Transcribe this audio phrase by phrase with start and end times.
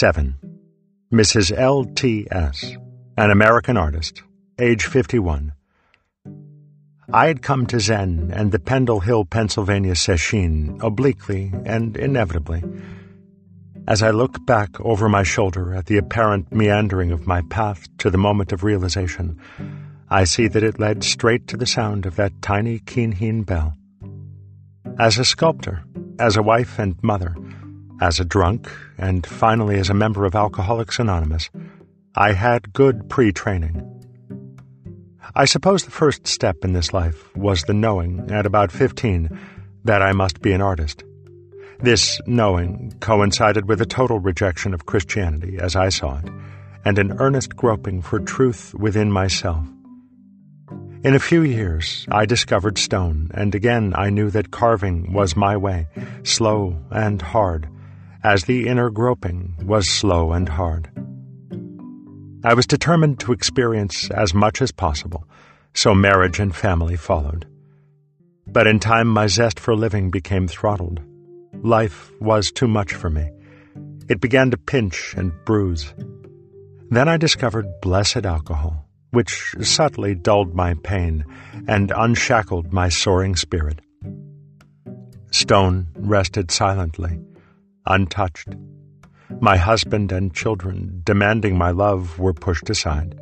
[0.00, 0.34] 7.
[1.12, 1.52] Mrs.
[1.54, 2.74] L.T.S.,
[3.18, 4.22] an American artist,
[4.58, 5.52] age 51.
[7.12, 12.64] I had come to Zen and the Pendle Hill, Pennsylvania sesshin obliquely and inevitably.
[13.86, 18.08] As I look back over my shoulder at the apparent meandering of my path to
[18.08, 19.38] the moment of realization,
[20.08, 23.74] I see that it led straight to the sound of that tiny Kinhin bell.
[24.98, 25.84] As a sculptor,
[26.18, 27.36] as a wife and mother,
[28.00, 31.50] as a drunk, and finally as a member of Alcoholics Anonymous,
[32.16, 33.86] I had good pre training.
[35.34, 39.38] I suppose the first step in this life was the knowing, at about 15,
[39.84, 41.04] that I must be an artist.
[41.78, 46.28] This knowing coincided with a total rejection of Christianity as I saw it,
[46.84, 49.64] and an earnest groping for truth within myself.
[51.02, 55.56] In a few years, I discovered stone, and again I knew that carving was my
[55.56, 55.86] way,
[56.24, 57.68] slow and hard,
[58.24, 60.90] as the inner groping was slow and hard.
[62.44, 65.26] I was determined to experience as much as possible,
[65.74, 67.46] so marriage and family followed.
[68.46, 71.00] But in time, my zest for living became throttled.
[71.62, 73.30] Life was too much for me.
[74.08, 75.94] It began to pinch and bruise.
[76.90, 81.24] Then I discovered blessed alcohol which subtly dulled my pain
[81.66, 83.80] and unshackled my soaring spirit.
[85.32, 87.18] Stone rested silently,
[87.86, 88.48] untouched.
[89.40, 93.18] My husband and children, demanding my love, were pushed aside.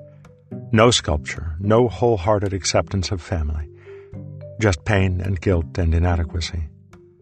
[0.73, 3.69] No sculpture, no wholehearted acceptance of family.
[4.61, 6.69] Just pain and guilt and inadequacy.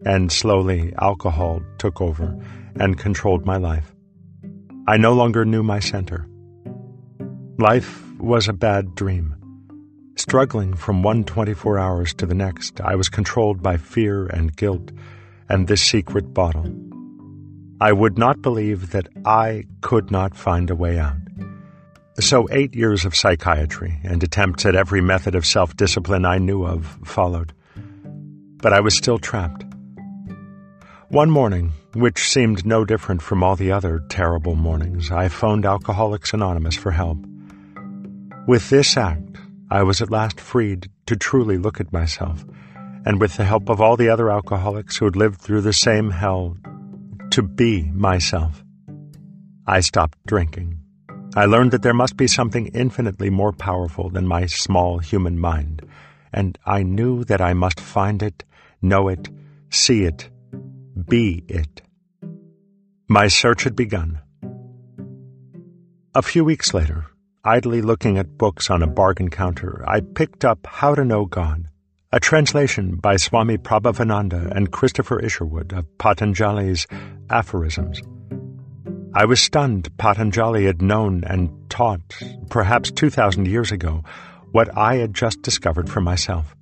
[0.05, 2.37] And slowly, alcohol took over
[2.79, 3.93] and controlled my life.
[4.87, 6.27] I no longer knew my center.
[7.59, 9.35] Life was a bad dream.
[10.15, 14.91] Struggling from one 24 hours to the next, I was controlled by fear and guilt
[15.49, 16.86] and this secret bottle.
[17.79, 21.17] I would not believe that I could not find a way out.
[22.19, 26.65] So, eight years of psychiatry and attempts at every method of self discipline I knew
[26.65, 27.53] of followed.
[28.57, 29.63] But I was still trapped.
[31.09, 36.33] One morning, which seemed no different from all the other terrible mornings, I phoned Alcoholics
[36.33, 37.19] Anonymous for help.
[38.47, 39.37] With this act,
[39.69, 42.43] I was at last freed to truly look at myself,
[43.05, 46.09] and with the help of all the other alcoholics who had lived through the same
[46.09, 46.57] hell,
[47.37, 48.63] to be myself.
[49.67, 50.79] I stopped drinking.
[51.35, 55.83] I learned that there must be something infinitely more powerful than my small human mind,
[56.33, 58.43] and I knew that I must find it,
[58.81, 59.29] know it,
[59.69, 60.31] see it,
[61.07, 61.83] be it.
[63.07, 64.19] My search had begun.
[66.15, 67.05] A few weeks later,
[67.43, 71.69] idly looking at books on a bargain counter, I picked up How to Know God,
[72.17, 76.87] a translation by Swami Prabhavananda and Christopher Isherwood of Patanjali's
[77.29, 78.01] aphorisms.
[79.13, 82.19] I was stunned Patanjali had known and taught,
[82.49, 84.03] perhaps 2,000 years ago,
[84.51, 86.55] what I had just discovered for myself.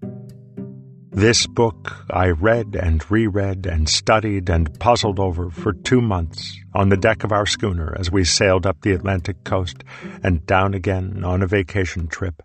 [1.11, 6.89] This book I read and reread and studied and puzzled over for two months on
[6.89, 9.85] the deck of our schooner as we sailed up the Atlantic coast
[10.21, 12.43] and down again on a vacation trip.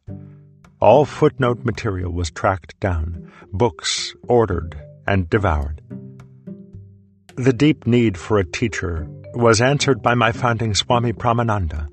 [0.80, 5.82] All footnote material was tracked down, books ordered and devoured.
[7.36, 11.88] The deep need for a teacher was answered by my founding Swami Pramananda,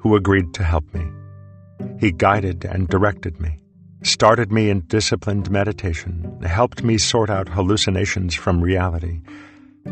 [0.00, 1.06] who agreed to help me.
[1.98, 3.60] He guided and directed me
[4.04, 9.20] started me in disciplined meditation, helped me sort out hallucinations from reality,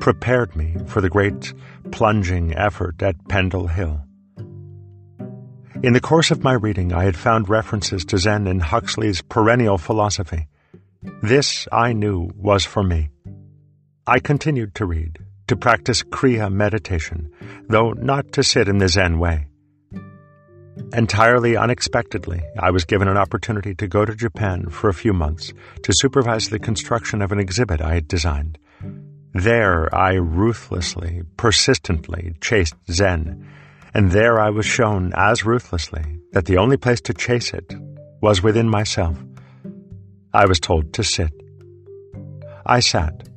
[0.01, 1.53] prepared me for the great
[1.91, 4.05] plunging effort at Pendle Hill.
[5.83, 9.79] In the course of my reading, I had found references to Zen in Huxley's perennial
[9.79, 10.47] philosophy.
[11.25, 13.11] This, I knew, was for me.
[14.07, 17.33] I continued to read, to practice Kriya meditation,
[17.69, 19.49] though not to sit in the Zen way.
[20.93, 25.53] Entirely unexpectedly, I was given an opportunity to go to Japan for a few months
[25.83, 28.57] to supervise the construction of an exhibit I had designed.
[29.35, 33.49] There I ruthlessly, persistently chased Zen,
[33.95, 37.75] and there I was shown as ruthlessly that the only place to chase it
[38.21, 39.19] was within myself.
[40.33, 41.33] I was told to sit.
[42.65, 43.29] I sat.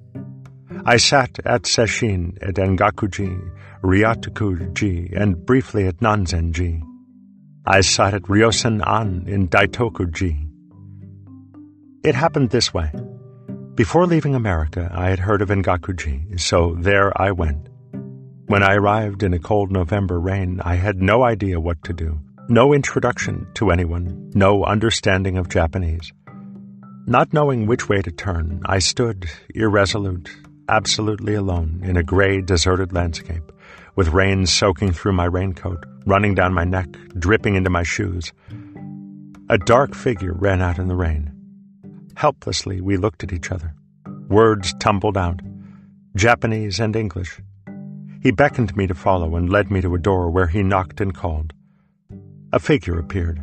[0.85, 3.37] I sat at Sesshin, at Engaku-ji,
[3.83, 6.81] Ryutaku-ji, and briefly at Nanzen-ji.
[7.65, 10.47] I sat at Ryosen An in Daitoku-ji.
[12.03, 12.91] It happened this way.
[13.73, 17.67] Before leaving America, I had heard of Engaku-ji, so there I went.
[18.47, 22.19] When I arrived in a cold November rain, I had no idea what to do.
[22.47, 26.13] No introduction to anyone, no understanding of Japanese.
[27.07, 29.25] Not knowing which way to turn, I stood,
[29.55, 30.29] irresolute,
[30.69, 33.51] absolutely alone, in a gray, deserted landscape,
[33.95, 38.31] with rain soaking through my raincoat, running down my neck, dripping into my shoes.
[39.49, 41.31] A dark figure ran out in the rain.
[42.15, 43.73] Helplessly, we looked at each other.
[44.29, 45.41] Words tumbled out
[46.15, 47.39] Japanese and English.
[48.25, 51.13] He beckoned me to follow and led me to a door where he knocked and
[51.13, 51.53] called.
[52.51, 53.39] A figure appeared.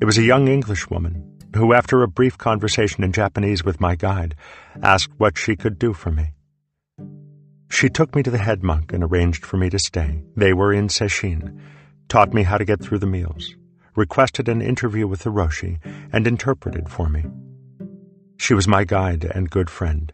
[0.00, 4.36] It was a young Englishwoman who, after a brief conversation in Japanese with my guide,
[4.80, 6.34] asked what she could do for me.
[7.68, 10.22] She took me to the head monk and arranged for me to stay.
[10.36, 11.58] They were in Sesshin,
[12.08, 13.56] taught me how to get through the meals,
[13.96, 15.80] requested an interview with the Roshi,
[16.12, 17.24] and interpreted for me.
[18.36, 20.12] She was my guide and good friend.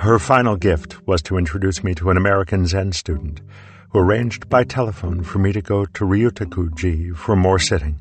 [0.00, 3.42] Her final gift was to introduce me to an American Zen student
[3.90, 8.00] who arranged by telephone for me to go to Ryutaku-ji for more sitting.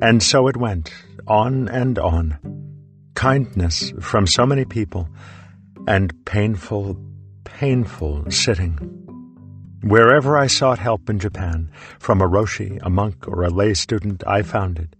[0.00, 0.92] And so it went,
[1.28, 2.38] on and on.
[3.14, 5.08] Kindness from so many people,
[5.86, 6.96] and painful,
[7.44, 8.74] painful sitting.
[9.84, 14.24] Wherever I sought help in Japan, from a roshi, a monk, or a lay student,
[14.26, 14.96] I found it.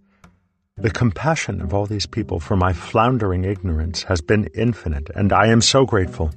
[0.77, 5.47] The compassion of all these people for my floundering ignorance has been infinite, and I
[5.47, 6.31] am so grateful.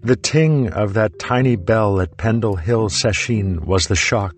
[0.00, 4.34] The ting of that tiny bell at Pendle Hill Sesshin was the shock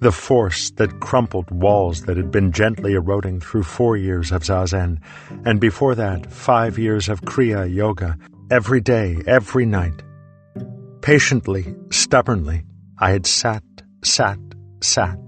[0.00, 4.98] the force that crumpled walls that had been gently eroding through four years of Zazen,
[5.44, 8.18] and before that, five years of Kriya Yoga,
[8.50, 10.02] every day, every night.
[11.00, 12.64] Patiently, stubbornly,
[12.98, 13.62] I had sat,
[14.02, 14.38] sat,
[14.82, 15.18] sat.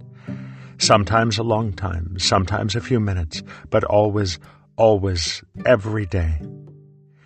[0.78, 4.38] Sometimes a long time, sometimes a few minutes, but always,
[4.76, 6.40] always, every day.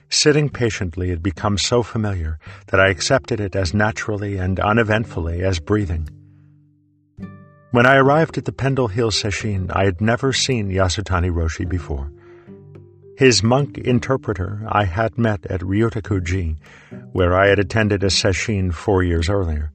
[0.08, 2.38] Sitting patiently had become so familiar
[2.69, 6.08] that I accepted it as naturally and uneventfully as breathing.
[7.72, 12.10] When I arrived at the Pendle Hill Sesshin, I had never seen Yasutani Roshi before.
[13.16, 16.56] His monk interpreter I had met at Ryutaku-ji,
[17.12, 19.72] where I had attended a sesshin four years earlier.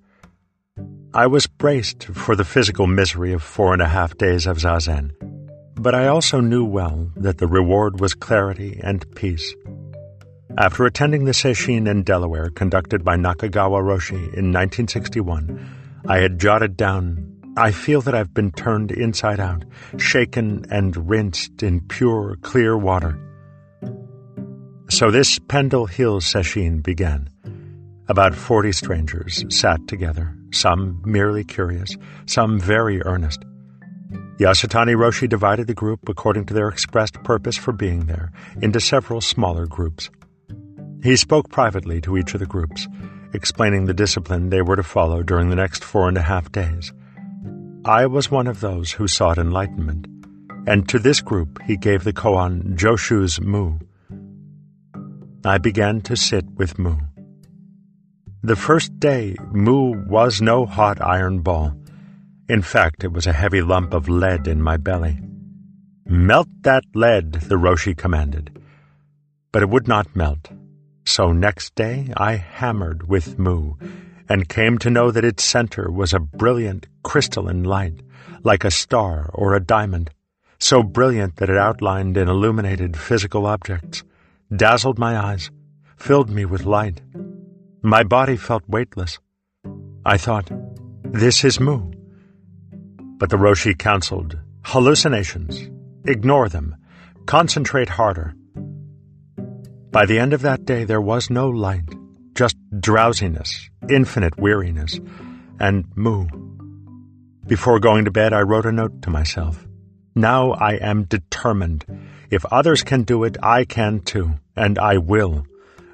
[1.13, 5.11] I was braced for the physical misery of four and a half days of zazen,
[5.75, 9.55] but I also knew well that the reward was clarity and peace.
[10.57, 16.75] After attending the sesshin in Delaware conducted by Nakagawa Roshi in 1961, I had jotted
[16.75, 19.65] down I feel that I've been turned inside out,
[19.97, 23.19] shaken and rinsed in pure, clear water.
[24.91, 27.31] So this Pendle Hill sesshin began.
[28.07, 31.95] About forty strangers sat together, some merely curious,
[32.25, 33.43] some very earnest.
[34.37, 39.19] Yasutani Roshi divided the group according to their expressed purpose for being there into several
[39.19, 40.09] smaller groups.
[41.03, 42.87] He spoke privately to each of the groups,
[43.33, 46.93] explaining the discipline they were to follow during the next four and a half days.
[47.83, 50.07] I was one of those who sought enlightenment,
[50.67, 53.79] and to this group he gave the koan Joshu's Mu.
[55.45, 56.97] I began to sit with Mu.
[58.47, 61.75] The first day, Mu was no hot iron ball.
[62.47, 65.19] In fact, it was a heavy lump of lead in my belly.
[66.05, 68.57] Melt that lead, the Roshi commanded.
[69.51, 70.49] But it would not melt.
[71.03, 73.73] So next day I hammered with Mu
[74.29, 78.01] and came to know that its center was a brilliant crystalline light,
[78.43, 80.09] like a star or a diamond,
[80.57, 84.05] so brilliant that it outlined and illuminated physical objects,
[84.55, 85.51] dazzled my eyes,
[85.97, 87.01] filled me with light.
[87.81, 89.19] My body felt weightless.
[90.05, 90.51] I thought,
[91.03, 91.91] this is Mu.
[93.19, 95.69] But the Roshi counseled, hallucinations,
[96.05, 96.75] ignore them,
[97.25, 98.35] concentrate harder.
[99.91, 101.89] By the end of that day, there was no light
[102.37, 104.99] just drowsiness, infinite weariness,
[105.59, 106.27] and Mu.
[107.47, 109.65] Before going to bed, I wrote a note to myself.
[110.15, 111.83] Now I am determined.
[112.29, 115.47] If others can do it, I can too, and I will.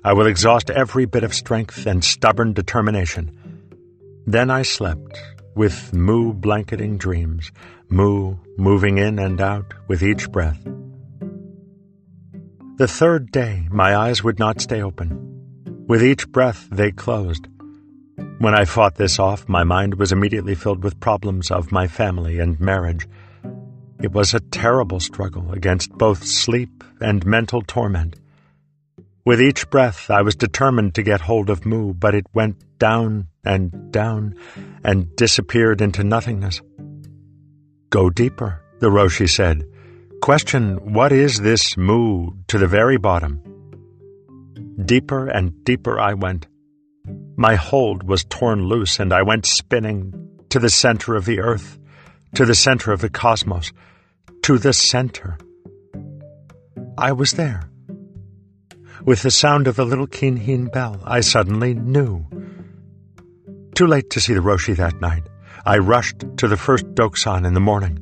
[0.05, 3.31] I will exhaust every bit of strength and stubborn determination.
[4.25, 5.17] Then I slept,
[5.55, 7.51] with Mu blanketing dreams,
[7.89, 10.61] Mu moving in and out with each breath.
[12.75, 15.85] The third day, my eyes would not stay open.
[15.87, 17.47] With each breath, they closed.
[18.39, 22.39] When I fought this off, my mind was immediately filled with problems of my family
[22.39, 23.07] and marriage.
[24.01, 28.15] It was a terrible struggle against both sleep and mental torment.
[29.25, 33.27] With each breath, I was determined to get hold of Mu, but it went down
[33.45, 34.35] and down
[34.83, 36.61] and disappeared into nothingness.
[37.89, 39.63] Go deeper, the Roshi said.
[40.21, 43.41] Question, what is this Mu to the very bottom?
[44.83, 46.47] Deeper and deeper I went.
[47.37, 50.13] My hold was torn loose, and I went spinning
[50.49, 51.79] to the center of the earth,
[52.35, 53.71] to the center of the cosmos,
[54.41, 55.37] to the center.
[56.97, 57.69] I was there.
[59.05, 62.25] With the sound of the little Kinhin bell, I suddenly knew.
[63.75, 65.23] Too late to see the Roshi that night,
[65.65, 67.99] I rushed to the first dokusan in the morning.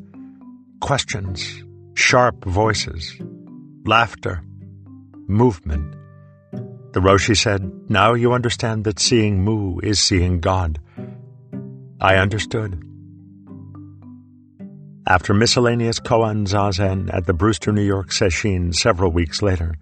[0.80, 1.64] Questions,
[1.96, 3.20] sharp voices,
[3.84, 4.44] laughter,
[5.28, 5.96] movement.
[6.94, 10.80] The Roshi said, Now you understand that seeing Mu is seeing God.
[12.00, 12.80] I understood.
[15.08, 19.74] After miscellaneous koan zazen at the Brewster, New York sesshin several weeks later,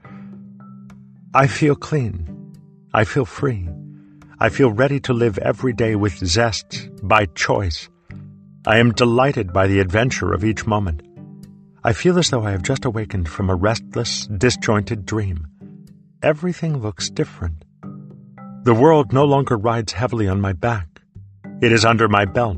[1.34, 2.56] I feel clean.
[2.92, 3.70] I feel free.
[4.40, 7.88] I feel ready to live every day with zest, by choice.
[8.66, 11.04] I am delighted by the adventure of each moment.
[11.84, 15.46] I feel as though I have just awakened from a restless, disjointed dream.
[16.24, 17.64] Everything looks different.
[18.64, 21.02] The world no longer rides heavily on my back.
[21.62, 22.58] It is under my belt.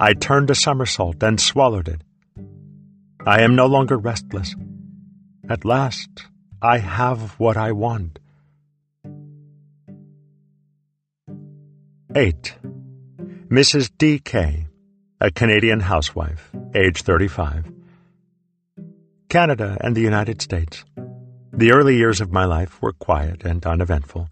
[0.00, 2.02] I turned a somersault and swallowed it.
[3.24, 4.56] I am no longer restless.
[5.48, 6.26] At last,
[6.60, 8.18] I have what I want.
[12.16, 12.54] 8.
[13.48, 13.90] Mrs.
[13.96, 14.66] D.K.,
[15.20, 17.70] a Canadian housewife, age 35.
[19.28, 20.84] Canada and the United States.
[21.52, 24.28] The early years of my life were quiet and uneventful.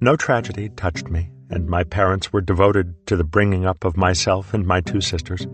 [0.00, 4.52] No tragedy touched me and my parents were devoted to the bringing up of myself
[4.52, 5.46] and my two sisters.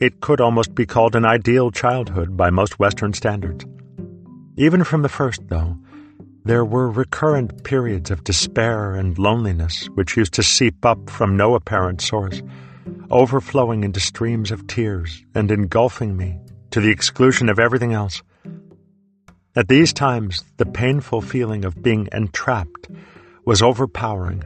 [0.00, 3.64] It could almost be called an ideal childhood by most Western standards.
[4.56, 5.76] Even from the first, though,
[6.44, 11.54] there were recurrent periods of despair and loneliness which used to seep up from no
[11.54, 12.40] apparent source,
[13.10, 16.38] overflowing into streams of tears and engulfing me
[16.70, 18.22] to the exclusion of everything else.
[19.56, 22.88] At these times, the painful feeling of being entrapped
[23.44, 24.44] was overpowering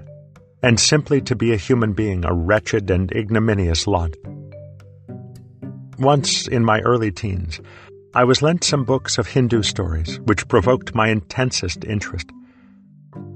[0.62, 4.14] and simply to be a human being a wretched and ignominious lot.
[5.98, 7.60] Once, in my early teens,
[8.18, 12.28] I was lent some books of Hindu stories, which provoked my intensest interest.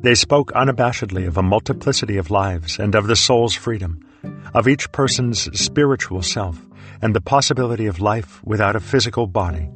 [0.01, 4.05] They spoke unabashedly of a multiplicity of lives and of the soul's freedom,
[4.55, 6.59] of each person's spiritual self,
[7.01, 9.71] and the possibility of life without a physical body.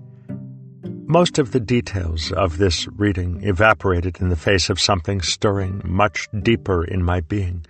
[1.05, 6.27] Most of the details of this reading evaporated in the face of something stirring much
[6.43, 7.65] deeper in my being,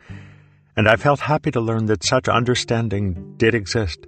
[0.74, 4.06] and I felt happy to learn that such understanding did exist.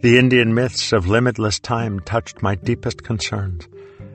[0.00, 3.66] The Indian myths of limitless time touched my deepest concerns,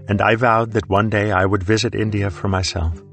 [0.08, 3.04] and I vowed that one day I would visit India for myself.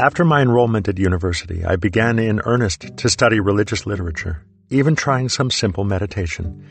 [0.00, 5.28] After my enrollment at university, I began in earnest to study religious literature, even trying
[5.28, 6.66] some simple meditation.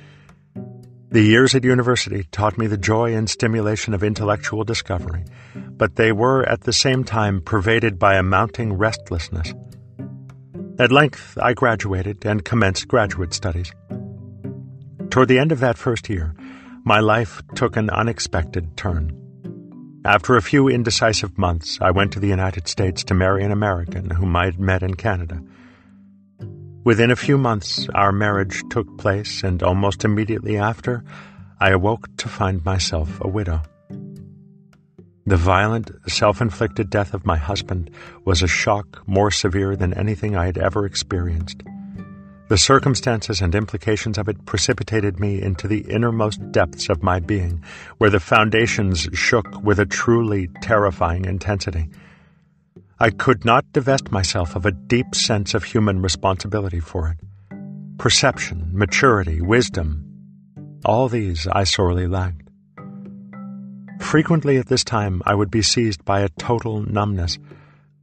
[1.07, 5.23] The years at university taught me the joy and stimulation of intellectual discovery,
[5.55, 9.53] but they were at the same time pervaded by a mounting restlessness.
[10.77, 13.71] At length, I graduated and commenced graduate studies.
[15.09, 16.35] Toward the end of that first year,
[16.83, 19.15] my life took an unexpected turn.
[20.05, 24.11] After a few indecisive months, I went to the United States to marry an American
[24.11, 25.41] whom I had met in Canada.
[26.83, 31.03] Within a few months, our marriage took place, and almost immediately after,
[31.59, 33.61] I awoke to find myself a widow.
[35.25, 37.89] The violent, self inflicted death of my husband
[38.25, 41.63] was a shock more severe than anything I had ever experienced.
[42.49, 47.63] The circumstances and implications of it precipitated me into the innermost depths of my being,
[47.99, 51.89] where the foundations shook with a truly terrifying intensity.
[52.99, 57.17] I could not divest myself of a deep sense of human responsibility for it.
[57.99, 60.03] Perception, maturity, wisdom,
[60.83, 62.49] all these I sorely lacked.
[63.99, 67.37] Frequently at this time I would be seized by a total numbness,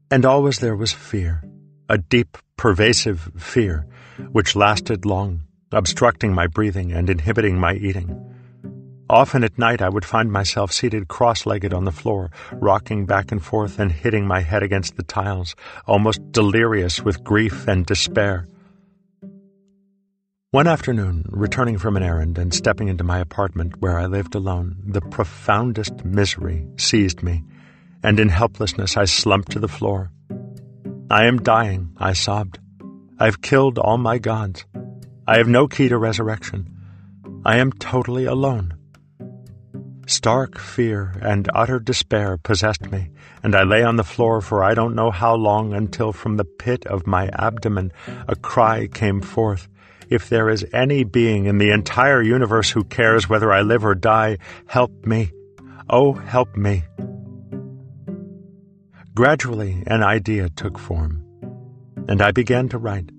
[0.08, 1.42] and always there was fear,
[1.88, 3.86] a deep, pervasive fear,
[4.32, 5.42] which lasted long,
[5.72, 8.22] obstructing my breathing and inhibiting my eating.
[9.08, 13.44] Often at night I would find myself seated cross-legged on the floor, rocking back and
[13.44, 15.54] forth and hitting my head against the tiles,
[15.86, 18.48] almost delirious with grief and despair.
[20.50, 24.76] One afternoon, returning from an errand and stepping into my apartment where I lived alone,
[24.86, 27.44] the profoundest misery seized me,
[28.02, 30.10] and in helplessness I slumped to the floor.
[31.10, 32.58] I am dying, I sobbed.
[33.18, 34.64] I've killed all my gods.
[35.26, 36.68] I have no key to resurrection.
[37.44, 38.74] I am totally alone.
[40.06, 43.10] Stark fear and utter despair possessed me,
[43.42, 46.44] and I lay on the floor for I don't know how long until from the
[46.44, 47.90] pit of my abdomen
[48.28, 49.68] a cry came forth.
[50.08, 53.96] If there is any being in the entire universe who cares whether I live or
[53.96, 55.32] die, help me.
[55.90, 56.84] Oh, help me.
[59.14, 61.25] Gradually, an idea took form,
[62.08, 63.10] and I began to write.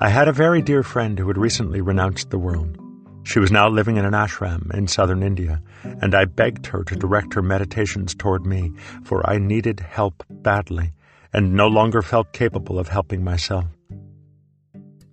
[0.00, 2.78] I had a very dear friend who had recently renounced the world.
[3.22, 6.96] She was now living in an ashram in southern India, and I begged her to
[6.96, 8.72] direct her meditations toward me,
[9.04, 10.92] for I needed help badly
[11.32, 13.66] and no longer felt capable of helping myself.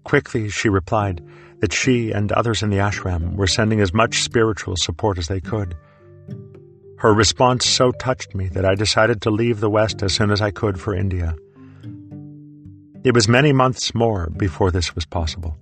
[0.04, 1.22] Quickly, she replied
[1.60, 5.42] that she and others in the ashram were sending as much spiritual support as they
[5.42, 5.76] could.
[7.00, 10.42] Her response so touched me that I decided to leave the West as soon as
[10.42, 11.36] I could for India.
[13.04, 15.58] It was many months more before this was possible.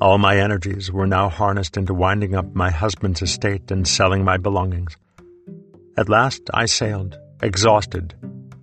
[0.00, 4.36] All my energies were now harnessed into winding up my husband's estate and selling my
[4.36, 4.96] belongings.
[5.96, 8.14] At last I sailed, exhausted,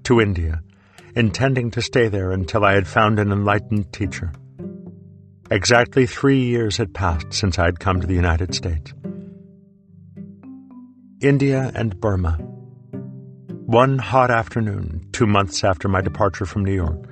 [0.03, 0.61] to India,
[1.15, 4.31] intending to stay there until I had found an enlightened teacher.
[5.49, 8.93] Exactly three years had passed since I had come to the United States.
[11.21, 12.33] India and Burma.
[13.65, 17.07] One hot afternoon, two months after my departure from New York,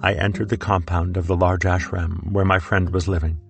[0.00, 3.40] I entered the compound of the large ashram where my friend was living.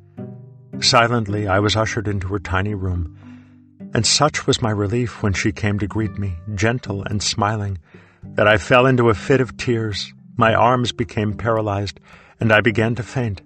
[0.80, 3.18] Silently, I was ushered into her tiny room,
[3.92, 7.78] and such was my relief when she came to greet me, gentle and smiling,
[8.22, 12.00] that I fell into a fit of tears, my arms became paralyzed,
[12.40, 13.42] and I began to faint.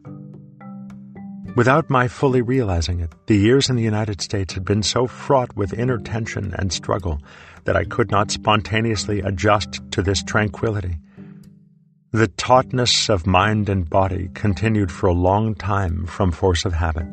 [1.57, 5.55] Without my fully realizing it, the years in the United States had been so fraught
[5.57, 7.21] with inner tension and struggle
[7.65, 10.99] that I could not spontaneously adjust to this tranquility.
[12.15, 17.07] The tautness of mind and body continued for a long time from force of habit.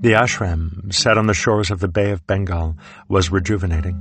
[0.00, 4.00] The ashram, set on the shores of the Bay of Bengal, was rejuvenating.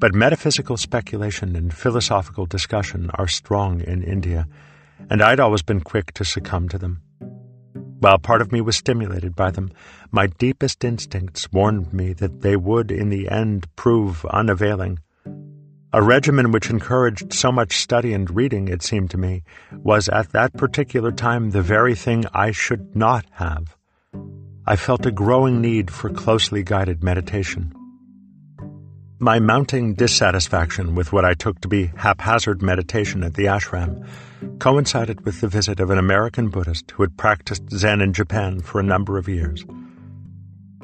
[0.00, 4.48] But metaphysical speculation and philosophical discussion are strong in India,
[5.10, 7.02] and I'd always been quick to succumb to them.
[8.00, 9.72] While part of me was stimulated by them,
[10.10, 15.00] my deepest instincts warned me that they would in the end prove unavailing.
[15.92, 20.32] A regimen which encouraged so much study and reading, it seemed to me, was at
[20.32, 23.76] that particular time the very thing I should not have.
[24.66, 27.72] I felt a growing need for closely guided meditation.
[29.18, 34.06] My mounting dissatisfaction with what I took to be haphazard meditation at the ashram
[34.58, 38.80] coincided with the visit of an American Buddhist who had practiced Zen in Japan for
[38.80, 39.64] a number of years.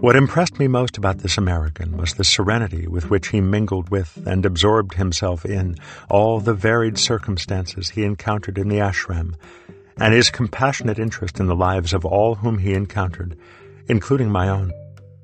[0.03, 4.21] What impressed me most about this American was the serenity with which he mingled with
[4.27, 5.77] and absorbed himself in
[6.11, 9.37] all the varied circumstances he encountered in the ashram,
[9.99, 13.39] and his compassionate interest in the lives of all whom he encountered,
[13.87, 14.73] including my own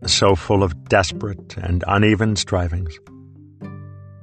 [0.07, 3.01] so full of desperate and uneven strivings.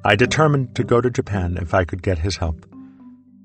[0.06, 2.66] I determined to go to Japan if I could get his help.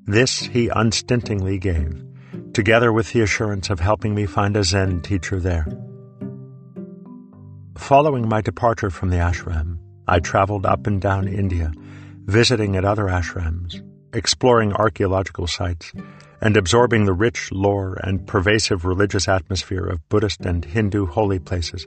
[0.07, 2.05] This he unstintingly gave,
[2.53, 5.67] together with the assurance of helping me find a Zen teacher there.
[7.81, 11.73] Following my departure from the ashram, I traveled up and down India,
[12.27, 15.93] visiting at other ashrams, exploring archaeological sites,
[16.41, 21.87] and absorbing the rich lore and pervasive religious atmosphere of Buddhist and Hindu holy places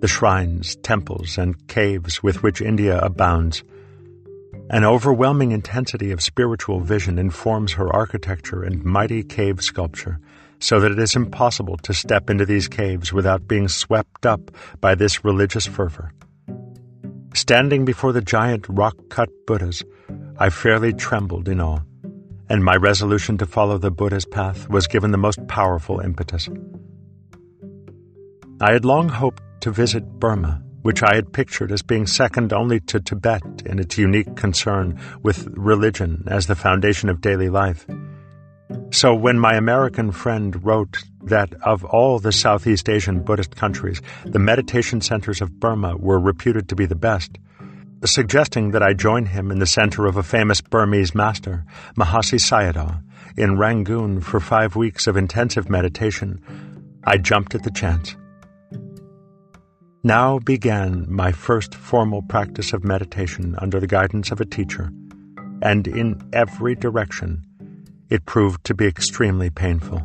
[0.00, 3.62] the shrines, temples, and caves with which India abounds.
[4.70, 10.18] An overwhelming intensity of spiritual vision informs her architecture and mighty cave sculpture,
[10.60, 14.94] so that it is impossible to step into these caves without being swept up by
[14.94, 16.12] this religious fervor.
[17.34, 19.84] Standing before the giant rock cut Buddhas,
[20.38, 21.80] I fairly trembled in awe,
[22.48, 26.48] and my resolution to follow the Buddha's path was given the most powerful impetus.
[28.60, 32.80] I had long hoped to visit Burma, which I had pictured as being second only
[32.80, 37.86] to Tibet in its unique concern with religion as the foundation of daily life.
[38.90, 44.38] So when my American friend wrote that of all the Southeast Asian Buddhist countries, the
[44.38, 47.38] meditation centers of Burma were reputed to be the best,
[48.04, 51.64] suggesting that I join him in the center of a famous Burmese master,
[51.96, 53.02] Mahasi Sayadaw,
[53.36, 56.40] in Rangoon for five weeks of intensive meditation,
[57.04, 58.16] I jumped at the chance.
[60.02, 64.90] Now began my first formal practice of meditation under the guidance of a teacher,
[65.62, 67.44] and in every direction
[68.08, 70.02] it proved to be extremely painful.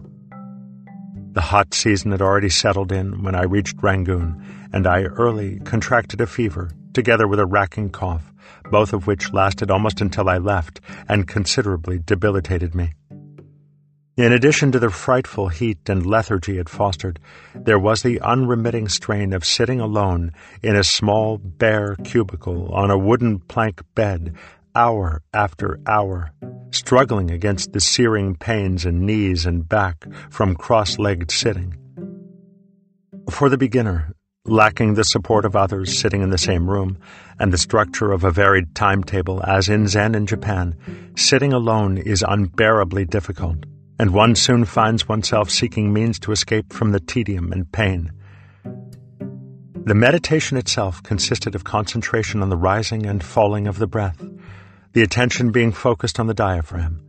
[1.32, 6.22] The hot season had already settled in when I reached Rangoon, and I early contracted
[6.22, 8.32] a fever, together with a racking cough,
[8.70, 12.94] both of which lasted almost until I left and considerably debilitated me.
[14.16, 17.20] In addition to the frightful heat and lethargy it fostered,
[17.56, 22.98] there was the unremitting strain of sitting alone in a small, bare cubicle on a
[22.98, 24.36] wooden plank bed,
[24.76, 26.32] hour after hour,
[26.74, 31.76] struggling against the searing pains in knees and back from cross legged sitting.
[33.30, 34.14] For the beginner,
[34.46, 36.98] lacking the support of others sitting in the same room
[37.40, 40.76] and the structure of a varied timetable as in Zen in Japan,
[41.16, 43.66] sitting alone is unbearably difficult
[44.00, 48.12] and one soon finds oneself seeking means to escape from the tedium and pain.
[49.86, 54.22] The meditation itself consisted of concentration on the rising and falling of the breath,
[54.94, 57.02] the attention being focused on the diaphragm.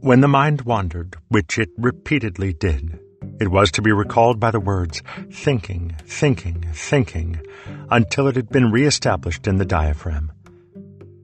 [0.00, 3.00] When the mind wandered, which it repeatedly did,
[3.40, 7.40] it was to be recalled by the words thinking, thinking, thinking,
[7.90, 10.30] until it had been re-established in the diaphragm.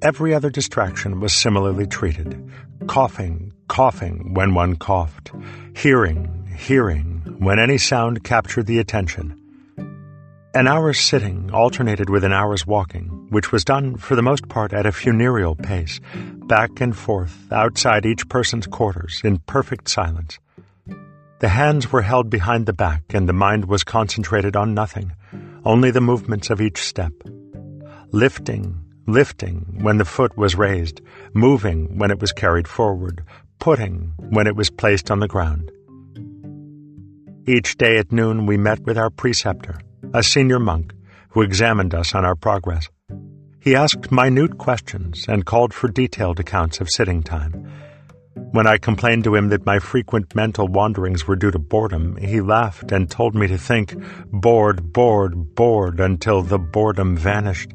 [0.03, 2.51] Every other distraction was similarly treated
[2.87, 5.33] coughing, coughing when one coughed,
[5.75, 9.45] hearing, hearing when any sound captured the attention.
[10.57, 14.73] An hour's sitting alternated with an hour's walking, which was done for the most part
[14.73, 16.01] at a funereal pace,
[16.47, 20.38] back and forth outside each person's quarters in perfect silence.
[21.40, 25.12] The hands were held behind the back and the mind was concentrated on nothing,
[25.66, 27.12] only the movements of each step.
[28.12, 31.03] Lifting, lifting when the foot was raised,
[31.35, 33.23] moving when it was carried forward,
[33.59, 35.71] putting when it was placed on the ground.
[37.47, 39.81] Each day at noon we met with our preceptor,
[40.14, 40.92] a senior monk,
[41.31, 42.88] who examined us on our progress.
[43.61, 47.71] He asked minute questions and called for detailed accounts of sitting time.
[48.53, 52.40] When I complained to him that my frequent mental wanderings were due to boredom, he
[52.40, 53.95] laughed and told me to think
[54.27, 57.73] bored, bored, bored until the boredom vanished.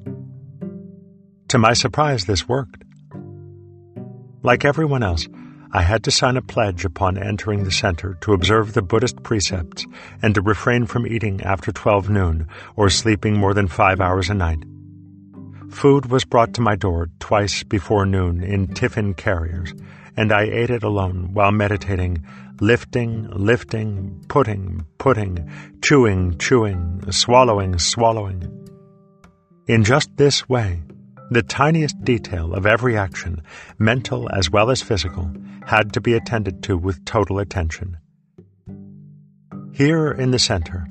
[1.49, 2.83] To my surprise, this worked.
[4.43, 5.27] Like everyone else,
[5.73, 9.85] I had to sign a pledge upon entering the center to observe the Buddhist precepts
[10.21, 14.33] and to refrain from eating after 12 noon or sleeping more than five hours a
[14.33, 14.63] night.
[15.69, 19.73] Food was brought to my door twice before noon in tiffin carriers,
[20.17, 22.25] and I ate it alone while meditating,
[22.59, 25.49] lifting, lifting, putting, putting,
[25.81, 28.67] chewing, chewing, swallowing, swallowing.
[29.67, 30.81] In just this way,
[31.31, 33.41] the tiniest detail of every action,
[33.79, 35.31] mental as well as physical,
[35.65, 37.97] had to be attended to with total attention.
[39.71, 40.85] Here in the center,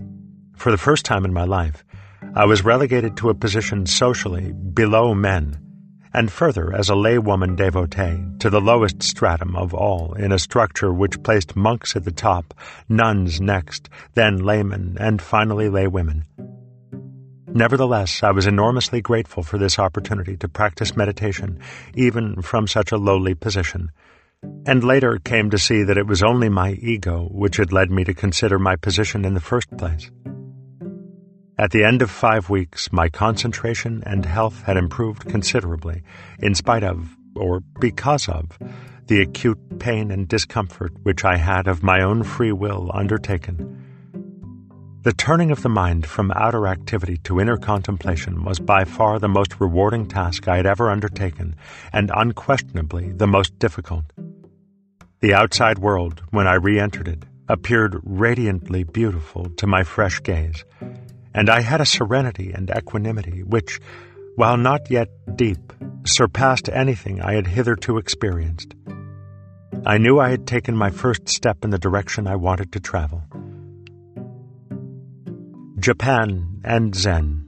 [0.57, 1.85] for the first time in my life,
[2.35, 5.59] I was relegated to a position socially below men,
[6.15, 10.91] and further as a laywoman devotee to the lowest stratum of all in a structure
[10.91, 12.55] which placed monks at the top,
[12.89, 16.25] nuns next, then laymen, and finally laywomen.
[17.53, 21.59] Nevertheless, I was enormously grateful for this opportunity to practice meditation,
[21.95, 23.91] even from such a lowly position,
[24.67, 28.05] and later came to see that it was only my ego which had led me
[28.05, 30.11] to consider my position in the first place.
[31.59, 36.03] At the end of five weeks, my concentration and health had improved considerably,
[36.39, 38.59] in spite of, or because of,
[39.09, 43.90] the acute pain and discomfort which I had of my own free will undertaken.
[45.03, 49.29] The turning of the mind from outer activity to inner contemplation was by far the
[49.29, 51.57] most rewarding task I had ever undertaken,
[51.91, 54.05] and unquestionably the most difficult.
[55.21, 60.67] The outside world, when I re entered it, appeared radiantly beautiful to my fresh gaze,
[61.33, 63.81] and I had a serenity and equanimity which,
[64.37, 65.73] while not yet deep,
[66.05, 68.75] surpassed anything I had hitherto experienced.
[69.87, 73.23] I knew I had taken my first step in the direction I wanted to travel.
[75.81, 77.47] Japan and Zen.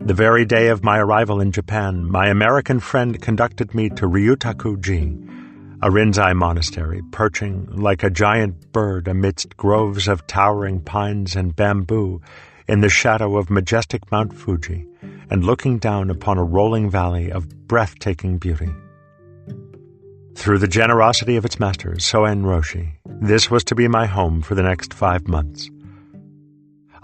[0.00, 5.16] The very day of my arrival in Japan, my American friend conducted me to Ryutaku-ji,
[5.82, 12.20] a Rinzai monastery perching like a giant bird amidst groves of towering pines and bamboo
[12.66, 14.88] in the shadow of majestic Mount Fuji
[15.30, 18.74] and looking down upon a rolling valley of breathtaking beauty.
[20.34, 24.56] Through the generosity of its master, Soen Roshi, this was to be my home for
[24.56, 25.70] the next five months.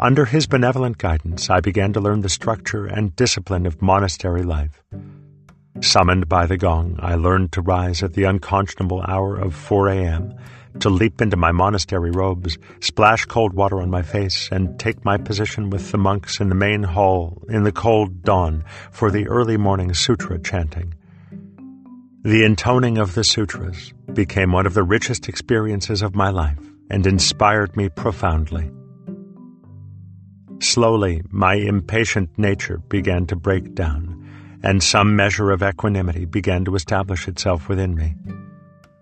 [0.03, 4.83] Under his benevolent guidance, I began to learn the structure and discipline of monastery life.
[5.81, 10.35] Summoned by the gong, I learned to rise at the unconscionable hour of 4 a.m.,
[10.81, 15.19] to leap into my monastery robes, splash cold water on my face, and take my
[15.19, 19.57] position with the monks in the main hall in the cold dawn for the early
[19.57, 20.95] morning sutra chanting.
[22.23, 26.59] The intoning of the sutras became one of the richest experiences of my life
[26.91, 28.69] and inspired me profoundly.
[30.63, 34.31] Slowly, my impatient nature began to break down,
[34.63, 38.15] and some measure of equanimity began to establish itself within me.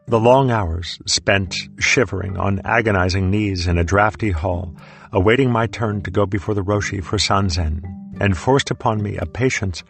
[0.06, 4.74] The long hours spent shivering on agonizing knees in a drafty hall,
[5.12, 7.82] awaiting my turn to go before the Roshi for Sanzen,
[8.18, 9.84] and forced upon me a patience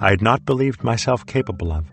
[0.00, 1.86] I had not believed myself capable of.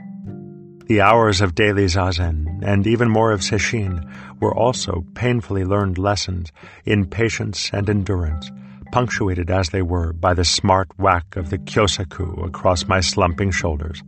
[0.88, 4.12] The hours of daily zazen, and even more of sesshin,
[4.42, 6.52] were also painfully learned lessons
[6.84, 8.50] in patience and endurance,
[8.92, 14.04] punctuated as they were by the smart whack of the kyosaku across my slumping shoulders.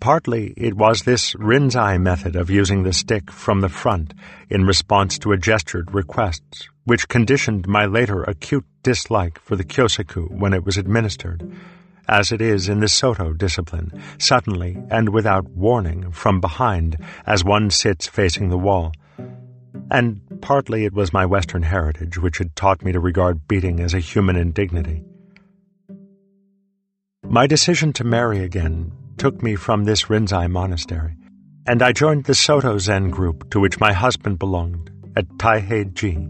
[0.00, 4.14] Partly it was this Rinzai method of using the stick from the front
[4.48, 6.42] in response to a gestured request,
[6.84, 11.50] which conditioned my later acute dislike for the kyosaku when it was administered,
[12.08, 17.70] as it is in the Soto discipline, suddenly and without warning from behind as one
[17.70, 18.92] sits facing the wall.
[19.90, 23.94] And partly it was my Western heritage which had taught me to regard beating as
[23.94, 25.04] a human indignity.
[27.24, 31.16] My decision to marry again took me from this Rinzai monastery,
[31.66, 36.28] and I joined the Soto Zen group to which my husband belonged at Taihei-ji,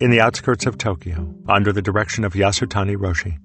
[0.00, 3.38] in the outskirts of Tokyo, under the direction of Yasutani Roshi.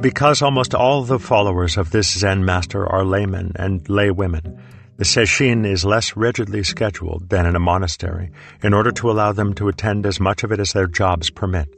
[0.00, 4.58] Because almost all the followers of this Zen master are laymen and laywomen,
[4.96, 8.30] the sesshin is less rigidly scheduled than in a monastery
[8.62, 11.68] in order to allow them to attend as much of it as their jobs permit.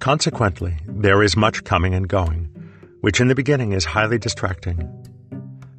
[0.00, 2.50] Consequently, there is much coming and going,
[3.00, 4.90] which in the beginning is highly distracting.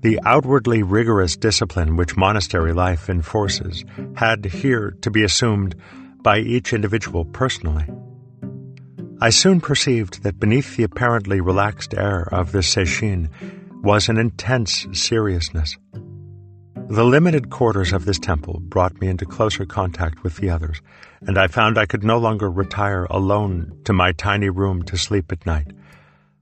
[0.01, 3.83] The outwardly rigorous discipline which monastery life enforces
[4.15, 5.75] had here to be assumed
[6.21, 7.85] by each individual personally.
[9.19, 13.29] I soon perceived that beneath the apparently relaxed air of the Sesshin
[13.81, 15.77] was an intense seriousness.
[16.87, 20.81] The limited quarters of this temple brought me into closer contact with the others,
[21.21, 25.31] and I found I could no longer retire alone to my tiny room to sleep
[25.31, 25.71] at night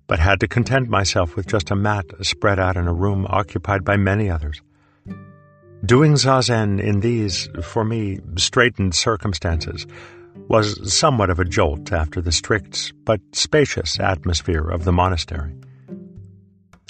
[0.07, 3.83] but had to content myself with just a mat spread out in a room occupied
[3.83, 4.61] by many others.
[5.85, 9.85] Doing zazen in these, for me, straitened circumstances
[10.47, 15.53] was somewhat of a jolt after the strict but spacious atmosphere of the monastery.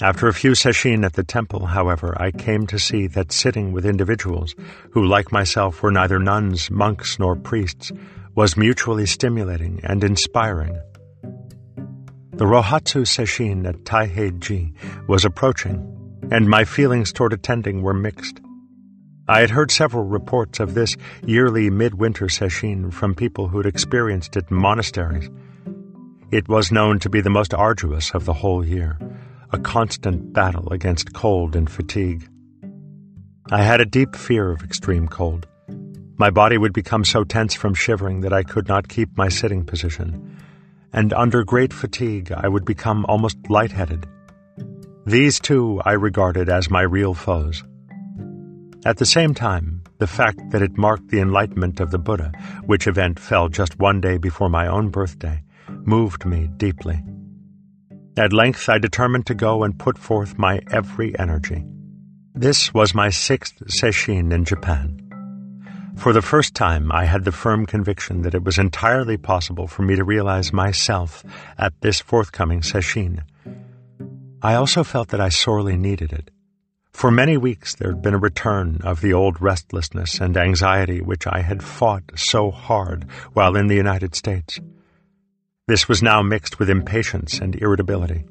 [0.00, 3.86] After a few sesshin at the temple, however, I came to see that sitting with
[3.86, 4.56] individuals
[4.90, 7.92] who, like myself, were neither nuns, monks, nor priests,
[8.34, 10.76] was mutually stimulating and inspiring.
[12.32, 14.74] The Rohatsu Sesshin at Taihei-ji
[15.06, 18.40] was approaching, and my feelings toward attending were mixed.
[19.28, 24.36] I had heard several reports of this yearly midwinter sesshin from people who had experienced
[24.36, 25.30] it in monasteries.
[26.32, 28.98] It was known to be the most arduous of the whole year,
[29.54, 32.28] a constant battle against cold and fatigue.
[33.50, 35.46] I had a deep fear of extreme cold.
[36.18, 39.64] My body would become so tense from shivering that I could not keep my sitting
[39.64, 40.38] position
[40.94, 44.06] and under great fatigue I would become almost lightheaded.
[45.04, 47.64] These two I regarded as my real foes.
[48.86, 52.32] At the same time, the fact that it marked the enlightenment of the Buddha,
[52.66, 57.02] which event fell just one day before my own birthday, moved me deeply.
[58.16, 61.64] At length I determined to go and put forth my every energy.
[62.32, 65.00] This was my sixth sesshin in Japan.
[65.96, 69.82] For the first time, I had the firm conviction that it was entirely possible for
[69.82, 71.24] me to realize myself
[71.58, 73.22] at this forthcoming sesshin.
[74.42, 76.30] I also felt that I sorely needed it.
[76.92, 81.26] For many weeks there had been a return of the old restlessness and anxiety which
[81.26, 84.60] I had fought so hard while in the United States.
[85.66, 88.26] This was now mixed with impatience and irritability.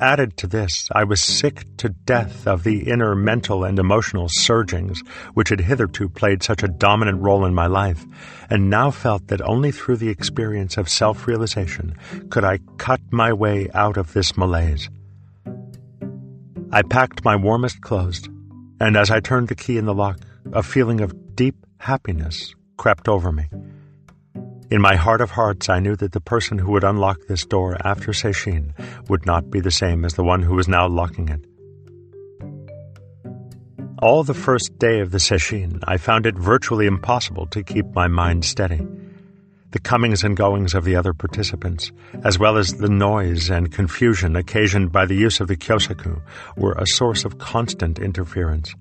[0.00, 5.02] Added to this, I was sick to death of the inner mental and emotional surgings
[5.34, 8.06] which had hitherto played such a dominant role in my life,
[8.50, 11.96] and now felt that only through the experience of self realization
[12.30, 14.88] could I cut my way out of this malaise.
[16.70, 18.28] I packed my warmest clothes,
[18.78, 20.20] and as I turned the key in the lock,
[20.52, 23.46] a feeling of deep happiness crept over me.
[24.70, 27.76] In my heart of hearts, I knew that the person who would unlock this door
[27.84, 28.72] after Sesshin
[29.08, 31.44] would not be the same as the one who was now locking it.
[34.00, 38.08] All the first day of the Sesshin, I found it virtually impossible to keep my
[38.08, 38.86] mind steady.
[39.72, 44.34] The comings and goings of the other participants, as well as the noise and confusion
[44.34, 46.22] occasioned by the use of the kyosaku,
[46.56, 48.74] were a source of constant interference.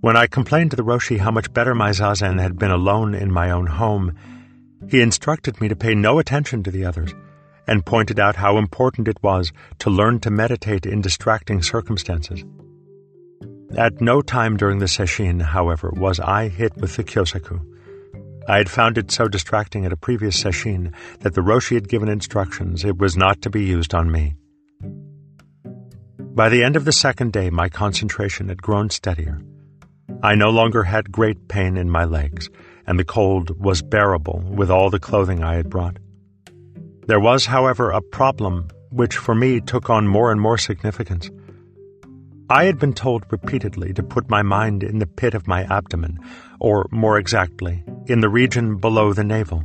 [0.00, 3.30] When I complained to the Roshi how much better my zazen had been alone in
[3.30, 4.16] my own home,
[4.88, 7.14] he instructed me to pay no attention to the others,
[7.66, 12.44] and pointed out how important it was to learn to meditate in distracting circumstances.
[13.76, 17.60] At no time during the sesshin, however, was I hit with the kyosaku.
[18.48, 22.08] I had found it so distracting at a previous sesshin that the Roshi had given
[22.08, 24.34] instructions it was not to be used on me.
[26.18, 29.40] By the end of the second day, my concentration had grown steadier.
[30.22, 32.50] I no longer had great pain in my legs,
[32.86, 35.98] and the cold was bearable with all the clothing I had brought.
[37.06, 41.30] There was, however, a problem which for me took on more and more significance.
[42.50, 46.18] I had been told repeatedly to put my mind in the pit of my abdomen,
[46.60, 49.64] or more exactly, in the region below the navel.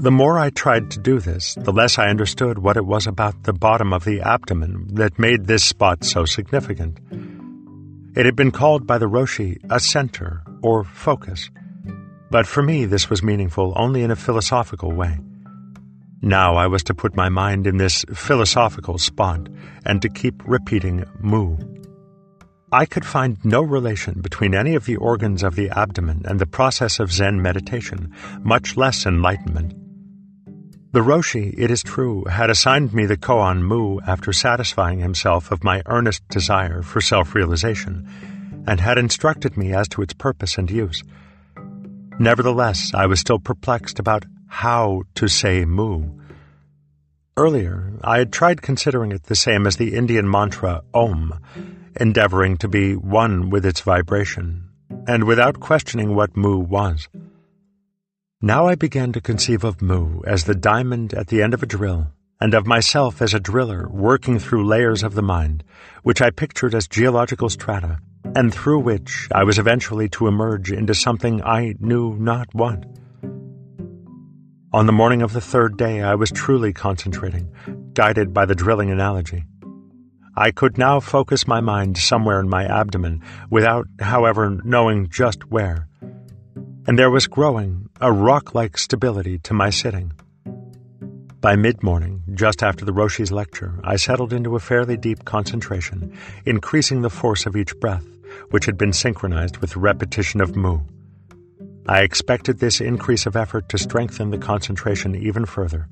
[0.00, 3.44] The more I tried to do this, the less I understood what it was about
[3.44, 6.98] the bottom of the abdomen that made this spot so significant.
[8.16, 11.50] It had been called by the Roshi a center or focus,
[12.30, 15.18] but for me this was meaningful only in a philosophical way.
[16.20, 19.48] Now I was to put my mind in this philosophical spot
[19.84, 21.56] and to keep repeating mu.
[22.70, 26.46] I could find no relation between any of the organs of the abdomen and the
[26.46, 28.12] process of Zen meditation,
[28.42, 29.72] much less enlightenment.
[30.92, 35.64] The Roshi, it is true, had assigned me the koan mu after satisfying himself of
[35.64, 41.02] my earnest desire for self-realization, and had instructed me as to its purpose and use.
[42.18, 46.10] Nevertheless, I was still perplexed about how to say mu.
[47.36, 51.38] Earlier, I had tried considering it the same as the Indian mantra Om,
[52.00, 54.64] endeavoring to be one with its vibration,
[55.06, 57.08] and without questioning what mu was.
[58.42, 61.66] Now I began to conceive of mu as the diamond at the end of a
[61.66, 62.08] drill,
[62.40, 65.62] and of myself as a driller working through layers of the mind,
[66.02, 68.00] which I pictured as geological strata,
[68.34, 72.84] and through which I was eventually to emerge into something I knew not what.
[74.72, 77.50] On the morning of the third day, I was truly concentrating,
[77.94, 79.44] guided by the drilling analogy.
[80.36, 85.88] I could now focus my mind somewhere in my abdomen without, however, knowing just where.
[86.86, 90.12] And there was growing a rock like stability to my sitting.
[91.40, 96.16] By mid morning, just after the Roshi's lecture, I settled into a fairly deep concentration,
[96.46, 98.06] increasing the force of each breath,
[98.50, 100.78] which had been synchronized with the repetition of Mu.
[101.86, 105.88] I expected this increase of effort to strengthen the concentration even further,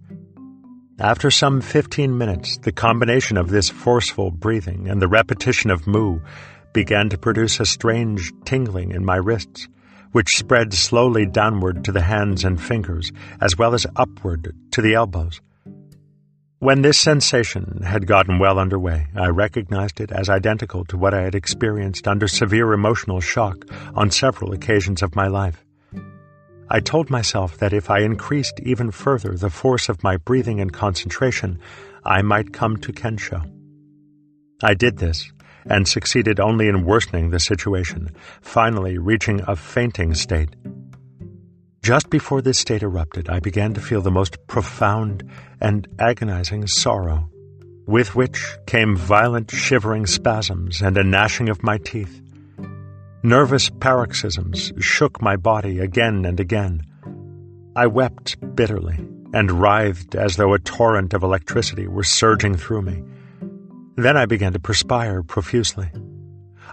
[0.99, 6.21] after some 15 minutes, the combination of this forceful breathing and the repetition of mu
[6.73, 9.69] began to produce a strange tingling in my wrists,
[10.13, 14.95] which spread slowly downward to the hands and fingers, as well as upward to the
[14.95, 15.43] elbows.
[16.59, 21.21] When this sensation had gotten well underway, I recognized it as identical to what I
[21.21, 25.63] had experienced under severe emotional shock on several occasions of my life.
[26.71, 30.73] I told myself that if I increased even further the force of my breathing and
[30.73, 31.61] concentration,
[32.07, 33.45] I might come to Kensho.
[34.63, 35.31] I did this,
[35.67, 38.09] and succeeded only in worsening the situation,
[38.41, 40.57] finally reaching a fainting state.
[41.87, 45.23] Just before this state erupted, I began to feel the most profound
[45.61, 47.31] and agonizing sorrow,
[47.87, 52.21] with which came violent shivering spasms and a gnashing of my teeth.
[53.23, 56.83] Nervous paroxysms shook my body again and again.
[57.77, 58.99] I wept bitterly
[59.33, 63.05] and writhed as though a torrent of electricity were surging through me.
[63.95, 65.89] Then I began to perspire profusely.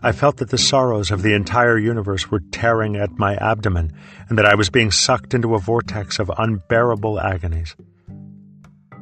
[0.06, 3.94] I felt that the sorrows of the entire universe were tearing at my abdomen
[4.28, 7.74] and that I was being sucked into a vortex of unbearable agonies.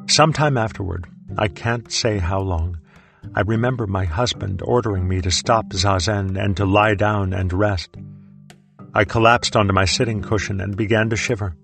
[0.05, 1.07] Some time afterward,
[1.39, 2.77] I can't say how long,
[3.33, 7.97] I remember my husband ordering me to stop zazen and to lie down and rest.
[8.93, 11.55] I collapsed onto my sitting cushion and began to shiver.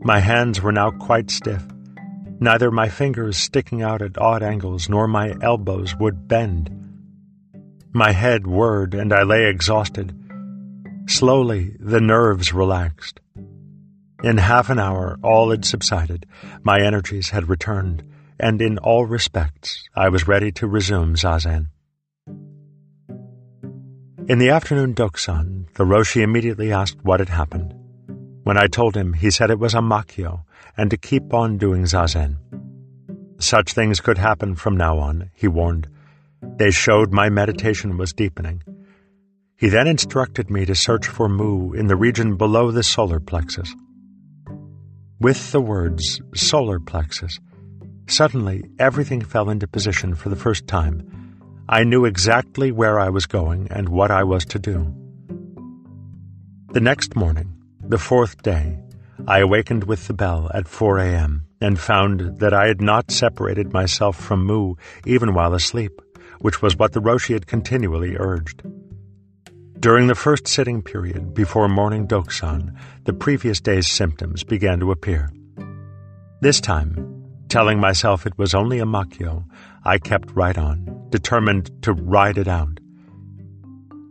[0.00, 1.62] My hands were now quite stiff.
[2.40, 6.83] Neither my fingers sticking out at odd angles nor my elbows would bend.
[7.94, 10.12] My head whirred and I lay exhausted.
[11.06, 13.20] Slowly, the nerves relaxed.
[14.22, 16.26] In half an hour, all had subsided.
[16.62, 18.02] My energies had returned
[18.38, 21.68] and in all respects I was ready to resume zazen.
[24.26, 27.74] In the afternoon dokusan, the Roshi immediately asked what had happened.
[28.42, 30.44] When I told him, he said it was a makyo,
[30.76, 32.38] and to keep on doing zazen.
[33.38, 35.88] Such things could happen from now on, he warned.
[36.56, 38.62] They showed my meditation was deepening.
[39.56, 43.74] He then instructed me to search for mu in the region below the solar plexus.
[45.20, 47.38] With the words solar plexus,
[48.06, 51.38] Suddenly, everything fell into position for the first time.
[51.68, 54.94] I knew exactly where I was going and what I was to do.
[56.72, 58.78] The next morning, the fourth day,
[59.26, 61.46] I awakened with the bell at 4 a.m.
[61.60, 64.74] and found that I had not separated myself from Mu
[65.06, 66.02] even while asleep,
[66.44, 68.62] which was what the Roshi had continually urged.
[69.80, 75.30] During the first sitting period before morning dokusan, the previous day's symptoms began to appear.
[76.42, 77.14] This time,
[77.54, 79.44] Telling myself it was only a makyo,
[79.84, 82.80] I kept right on, determined to ride it out.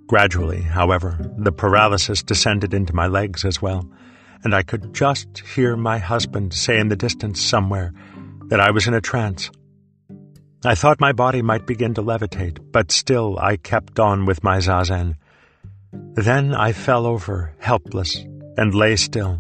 [0.08, 3.90] Gradually, however, the paralysis descended into my legs as well,
[4.46, 7.94] and I could just hear my husband say in the distance somewhere
[8.48, 9.50] that I was in a trance.
[10.66, 14.60] I thought my body might begin to levitate, but still I kept on with my
[14.60, 15.16] zazen.
[15.92, 18.16] Then I fell over, helpless,
[18.56, 19.40] and lay still.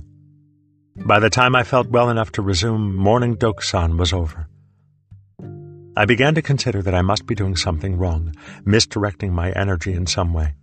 [0.97, 4.47] By the time I felt well enough to resume, morning Dokusan was over.
[5.95, 10.07] I began to consider that I must be doing something wrong, misdirecting my energy in
[10.07, 10.55] some way.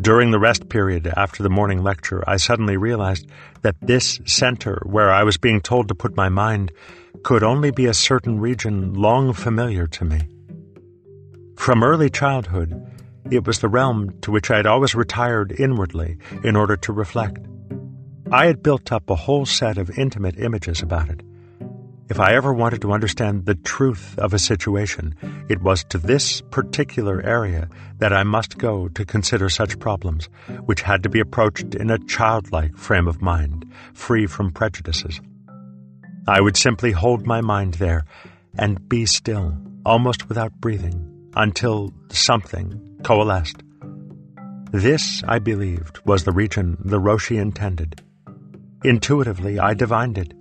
[0.00, 3.28] During the rest period after the morning lecture, I suddenly realized
[3.60, 6.72] that this center where I was being told to put my mind
[7.22, 10.20] could only be a certain region long familiar to me.
[11.56, 12.74] From early childhood,
[13.30, 17.46] it was the realm to which I had always retired inwardly in order to reflect.
[18.30, 21.22] I had built up a whole set of intimate images about it.
[22.08, 25.14] If I ever wanted to understand the truth of a situation,
[25.48, 30.28] it was to this particular area that I must go to consider such problems,
[30.64, 35.20] which had to be approached in a childlike frame of mind, free from prejudices.
[36.26, 38.04] I would simply hold my mind there
[38.58, 43.62] and be still, almost without breathing, until something coalesced.
[44.70, 48.02] This, I believed, was the region the Roshi intended.
[48.84, 50.32] Intuitively, I divined it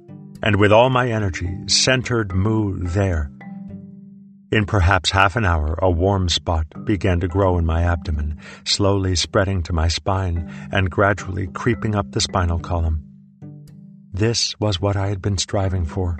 [0.43, 3.31] and with all my energy centered Mu there.
[4.51, 9.15] In perhaps half an hour, a warm spot began to grow in my abdomen, slowly
[9.15, 13.10] spreading to my spine and gradually creeping up the spinal column.
[14.13, 16.17] This was what I had been striving for.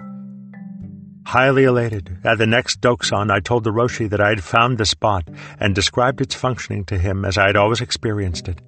[1.25, 4.85] Highly elated, at the next Dokusan, I told the Roshi that I had found the
[4.85, 5.27] spot
[5.59, 8.61] and described its functioning to him as I had always experienced it.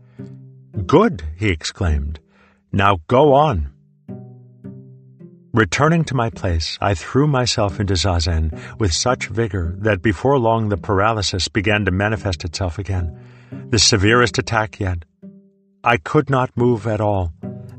[0.85, 2.19] Good, he exclaimed.
[2.71, 3.71] Now go on.
[5.53, 10.69] Returning to my place, I threw myself into zazen with such vigor that before long
[10.69, 13.19] the paralysis began to manifest itself again,
[13.69, 15.05] the severest attack yet.
[15.83, 17.33] I could not move at all,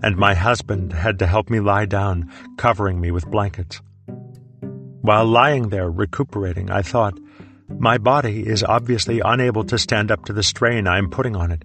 [0.04, 3.80] and my husband had to help me lie down, covering me with blankets.
[5.00, 7.18] While lying there recuperating, I thought,
[7.78, 11.50] my body is obviously unable to stand up to the strain I am putting on
[11.50, 11.62] it.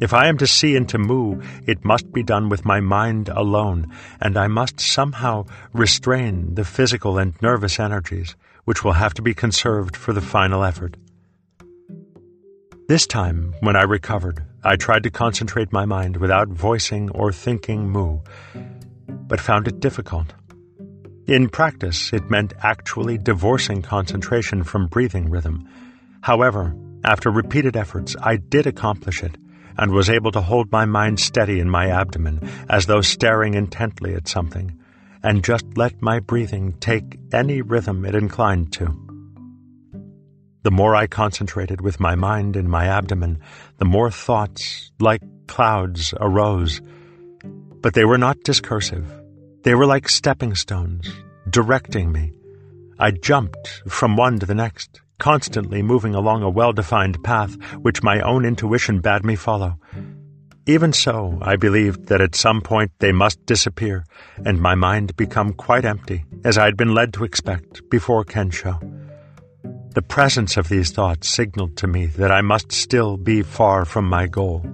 [0.00, 3.28] If I am to see and to move, it must be done with my mind
[3.28, 9.22] alone, and I must somehow restrain the physical and nervous energies, which will have to
[9.22, 10.96] be conserved for the final effort.
[12.88, 17.90] This time, when I recovered, I tried to concentrate my mind without voicing or thinking
[17.90, 18.20] Mu,
[19.06, 20.32] but found it difficult.
[21.26, 25.68] In practice, it meant actually divorcing concentration from breathing rhythm.
[26.22, 29.36] However, after repeated efforts, I did accomplish it
[29.76, 34.14] and was able to hold my mind steady in my abdomen as though staring intently
[34.14, 34.78] at something,
[35.22, 39.13] and just let my breathing take any rhythm it inclined to.
[40.64, 43.38] The more I concentrated with my mind in my abdomen,
[43.76, 46.80] the more thoughts, like clouds, arose.
[47.82, 49.06] But they were not discursive.
[49.62, 51.06] They were like stepping stones,
[51.50, 52.32] directing me.
[52.98, 58.20] I jumped from one to the next, constantly moving along a well-defined path which my
[58.20, 59.78] own intuition bade me follow.
[60.64, 64.06] Even so, I believed that at some point they must disappear,
[64.46, 69.03] and my mind become quite empty, as I had been led to expect before Kensho.
[69.94, 74.08] The presence of these thoughts signaled to me that I must still be far from
[74.08, 74.66] my goal.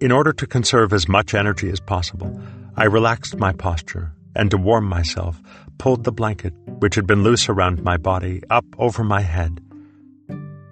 [0.00, 2.40] In order to conserve as much energy as possible,
[2.76, 5.40] I relaxed my posture, and to warm myself,
[5.78, 9.60] pulled the blanket, which had been loose around my body, up over my head.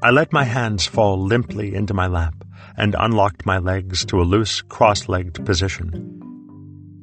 [0.02, 2.34] I let my hands fall limply into my lap
[2.76, 6.29] and unlocked my legs to a loose, cross-legged position.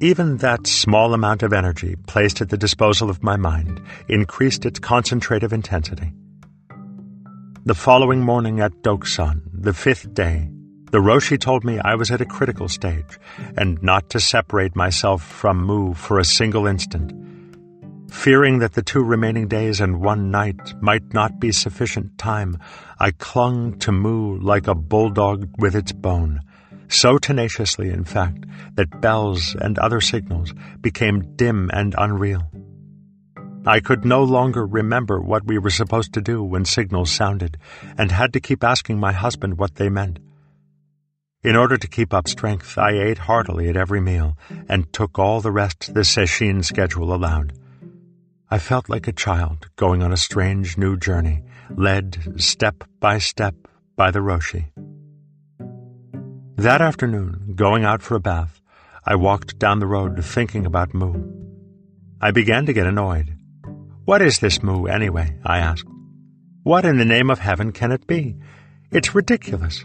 [0.00, 4.78] Even that small amount of energy placed at the disposal of my mind increased its
[4.78, 6.12] concentrative intensity.
[7.64, 10.50] The following morning at Dokusan, the fifth day,
[10.90, 13.18] the Roshi told me I was at a critical stage
[13.56, 17.12] and not to separate myself from Mu for a single instant
[18.10, 22.58] Fearing that the two remaining days and one night might not be sufficient time,
[22.98, 26.40] I clung to Mu like a bulldog with its bone,
[26.88, 32.50] so tenaciously, in fact, that bells and other signals became dim and unreal.
[33.66, 37.58] I could no longer remember what we were supposed to do when signals sounded,
[37.98, 40.18] and had to keep asking my husband what they meant.
[41.44, 44.36] In order to keep up strength, I ate heartily at every meal,
[44.68, 47.52] and took all the rest the Sesshin schedule allowed.
[48.50, 53.54] I felt like a child going on a strange new journey, led step by step
[53.96, 54.70] by the Roshi.
[56.58, 58.60] That afternoon, going out for a bath,
[59.06, 61.14] I walked down the road thinking about Mu.
[62.20, 63.38] I began to get annoyed.
[64.04, 65.38] What is this Mu, anyway?
[65.44, 65.86] I asked.
[66.64, 68.38] What in the name of heaven can it be?
[68.90, 69.84] It's ridiculous.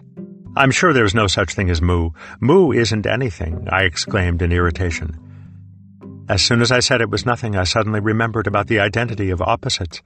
[0.56, 2.10] I'm sure there's no such thing as mu.
[2.40, 6.26] Mu isn't anything, I exclaimed in irritation.
[6.28, 9.44] As soon as I said it was nothing, I suddenly remembered about the identity of
[9.44, 10.02] opposites.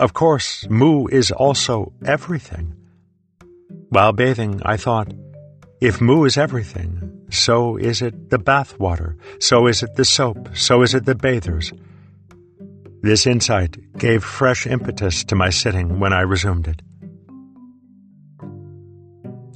[0.00, 2.74] Of course, mu is also everything.
[3.90, 5.12] While bathing, I thought,
[5.80, 10.48] If Mu is everything, so is it the bath water, so is it the soap,
[10.56, 11.72] so is it the bathers.
[13.00, 16.82] This insight gave fresh impetus to my sitting when I resumed it.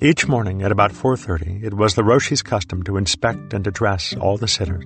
[0.01, 4.37] Each morning at about 4.30, it was the Roshi's custom to inspect and address all
[4.37, 4.85] the sitters.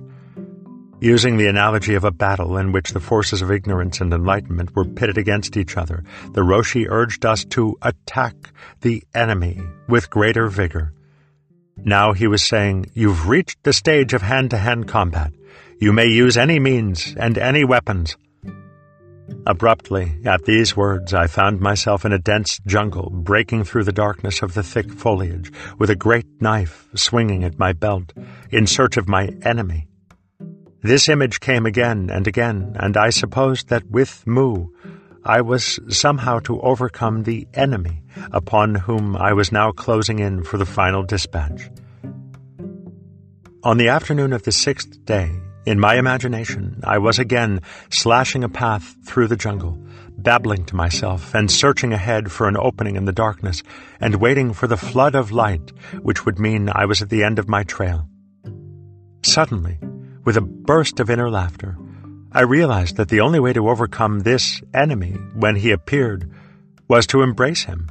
[0.99, 4.85] Using the analogy of a battle in which the forces of ignorance and enlightenment were
[4.85, 8.33] pitted against each other, the Roshi urged us to attack
[8.81, 10.93] the enemy with greater vigor.
[11.83, 15.31] Now he was saying, You've reached the stage of hand-to-hand combat.
[15.79, 18.17] You may use any means and any weapons.
[19.45, 24.41] Abruptly, at these words, I found myself in a dense jungle, breaking through the darkness
[24.41, 28.13] of the thick foliage, with a great knife swinging at my belt,
[28.51, 29.87] in search of my enemy.
[30.81, 34.67] This image came again and again, and I supposed that with Mu,
[35.27, 38.01] I was somehow to overcome the enemy
[38.31, 41.69] upon whom I was now closing in for the final dispatch.
[43.61, 45.29] On the afternoon of the sixth day,
[45.65, 47.59] in my imagination, I was again
[47.89, 49.77] slashing a path through the jungle,
[50.17, 53.63] babbling to myself and searching ahead for an opening in the darkness
[53.99, 55.73] and waiting for the flood of light
[56.03, 58.07] which would mean I was at the end of my trail.
[59.23, 59.77] Suddenly,
[60.23, 61.77] with a burst of inner laughter,
[62.37, 66.29] I realized that the only way to overcome this enemy when he appeared
[66.87, 67.89] was to embrace him.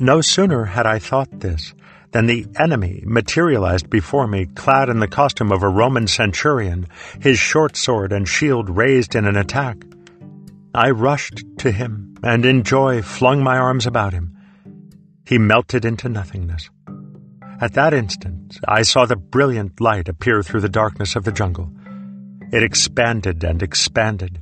[0.00, 1.72] No sooner had I thought this
[2.10, 6.88] than the enemy materialized before me, clad in the costume of a Roman centurion,
[7.20, 9.76] his short sword and shield raised in an attack.
[10.74, 14.36] I rushed to him, and in joy flung my arms about him.
[15.24, 16.68] He melted into nothingness.
[17.60, 21.72] At that instant, I saw the brilliant light appear through the darkness of the jungle.
[22.52, 24.40] It expanded and expanded.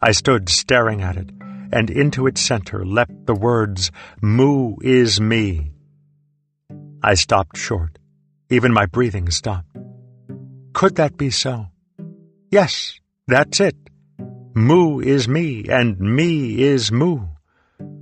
[0.00, 1.30] I stood staring at it,
[1.70, 3.90] and into its center leapt the words,
[4.22, 5.72] Mu is me.
[7.02, 7.98] I stopped short.
[8.48, 9.76] Even my breathing stopped.
[10.72, 11.66] Could that be so?
[12.50, 13.76] Yes, that's it.
[14.54, 17.26] Mu is me, and me is Mu.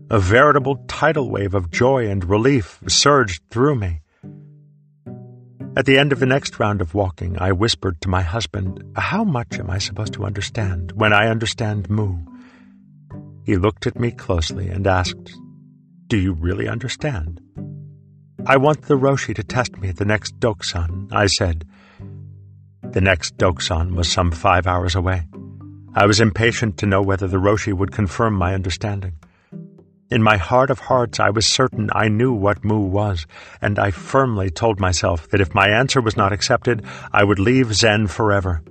[0.08, 4.02] A veritable tidal wave of joy and relief surged through me.
[5.76, 9.22] At the end of the next round of walking, I whispered to my husband, How
[9.22, 12.18] much am I supposed to understand when I understand Mu?
[13.44, 15.32] He looked at me closely and asked,
[16.08, 17.40] Do you really understand?
[18.46, 21.64] I want the Roshi to test me at the next Dokusan, I said.
[22.82, 25.28] The next Dokusan was some five hours away.
[25.94, 29.14] I was impatient to know whether the Roshi would confirm my understanding.
[30.10, 33.26] In my heart of hearts, I was certain I knew what Mu was,
[33.60, 36.82] and I firmly told myself that if my answer was not accepted,
[37.12, 38.62] I would leave Zen forever.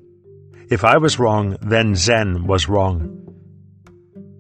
[0.72, 3.24] If I was wrong, then Zen was wrong.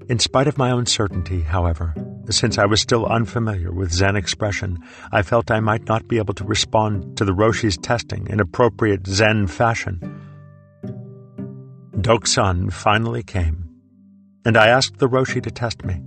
[0.10, 1.94] In spite of my own certainty, however,
[2.32, 4.80] since I was still unfamiliar with Zen expression,
[5.12, 9.06] I felt I might not be able to respond to the Roshi's testing in appropriate
[9.06, 10.02] Zen fashion.
[11.96, 13.70] Dokusan finally came,
[14.44, 16.02] and I asked the Roshi to test me.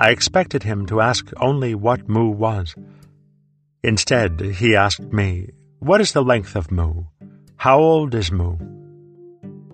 [0.00, 2.74] I expected him to ask only what Mu was.
[3.82, 7.04] Instead, he asked me, What is the length of Mu?
[7.56, 8.56] How old is Mu?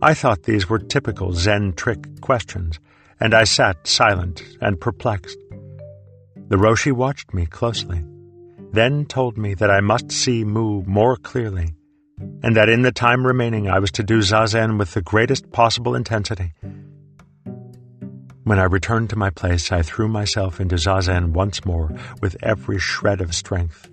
[0.02, 2.80] I thought these were typical Zen trick questions
[3.20, 5.38] and I sat silent and perplexed.
[6.48, 8.04] The Roshi watched me closely,
[8.72, 11.74] then told me that I must see Mu more clearly,
[12.42, 15.94] and that in the time remaining I was to do Zazen with the greatest possible
[15.94, 16.52] intensity.
[18.46, 21.90] When I returned to my place, I threw myself into Zazen once more
[22.22, 23.90] with every shred of strength.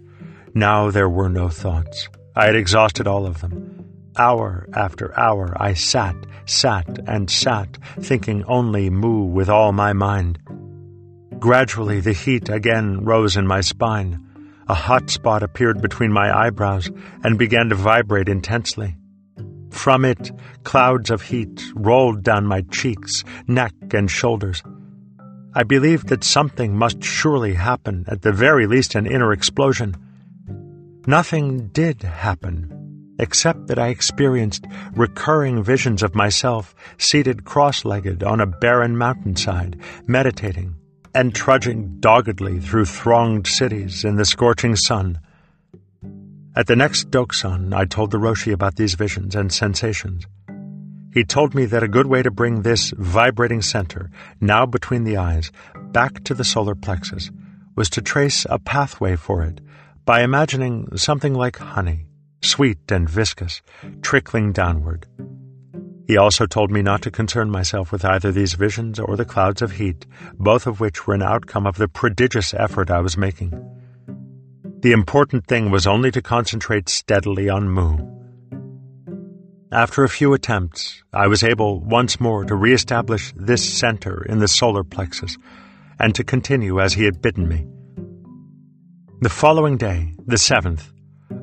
[0.54, 2.08] Now there were no thoughts.
[2.36, 3.84] I had exhausted all of them.
[4.16, 10.38] Hour after hour I sat, sat, and sat, thinking only Mu with all my mind.
[11.40, 14.20] Gradually the heat again rose in my spine.
[14.68, 16.92] A hot spot appeared between my eyebrows
[17.24, 18.98] and began to vibrate intensely.
[19.74, 20.32] From it,
[20.64, 24.64] clouds of heat rolled down my cheeks, neck, and shoulders.
[25.56, 29.96] I believed that something must surely happen, at the very least an inner explosion.
[31.06, 32.70] Nothing did happen
[33.20, 34.66] except that I experienced
[34.96, 40.76] recurring visions of myself seated cross legged on a barren mountainside, meditating,
[41.14, 45.20] and trudging doggedly through thronged cities in the scorching sun.
[46.56, 50.28] At the next Dokusan, I told the Roshi about these visions and sensations.
[51.12, 55.18] He told me that a good way to bring this vibrating center, now between the
[55.18, 55.52] eyes,
[55.92, 57.32] back to the solar plexus
[57.76, 59.62] was to trace a pathway for it
[60.06, 62.06] by imagining something like honey
[62.44, 63.62] sweet and viscous,
[64.02, 65.08] trickling downward.
[66.06, 69.62] He also told me not to concern myself with either these visions or the clouds
[69.62, 73.54] of heat, both of which were an outcome of the prodigious effort I was making.
[74.84, 78.00] The important thing was only to concentrate steadily on Mu.
[79.72, 84.48] After a few attempts, I was able once more to reestablish this center in the
[84.50, 85.38] solar plexus
[86.02, 87.66] and to continue as he had bidden me.
[89.22, 90.92] The following day, the seventh,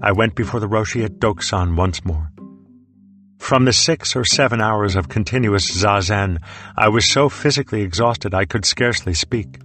[0.02, 2.30] I went before the Roshi at Dokusan once more.
[3.38, 6.42] From the six or seven hours of continuous zazen,
[6.76, 9.60] I was so physically exhausted I could scarcely speak.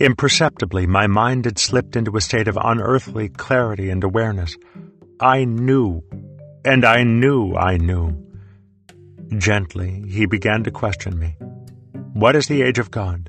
[0.00, 4.56] Imperceptibly, my mind had slipped into a state of unearthly clarity and awareness.
[5.20, 6.02] I knew,
[6.64, 8.16] and I knew I knew.
[9.36, 11.36] Gently, he began to question me.
[12.14, 13.28] What is the age of God?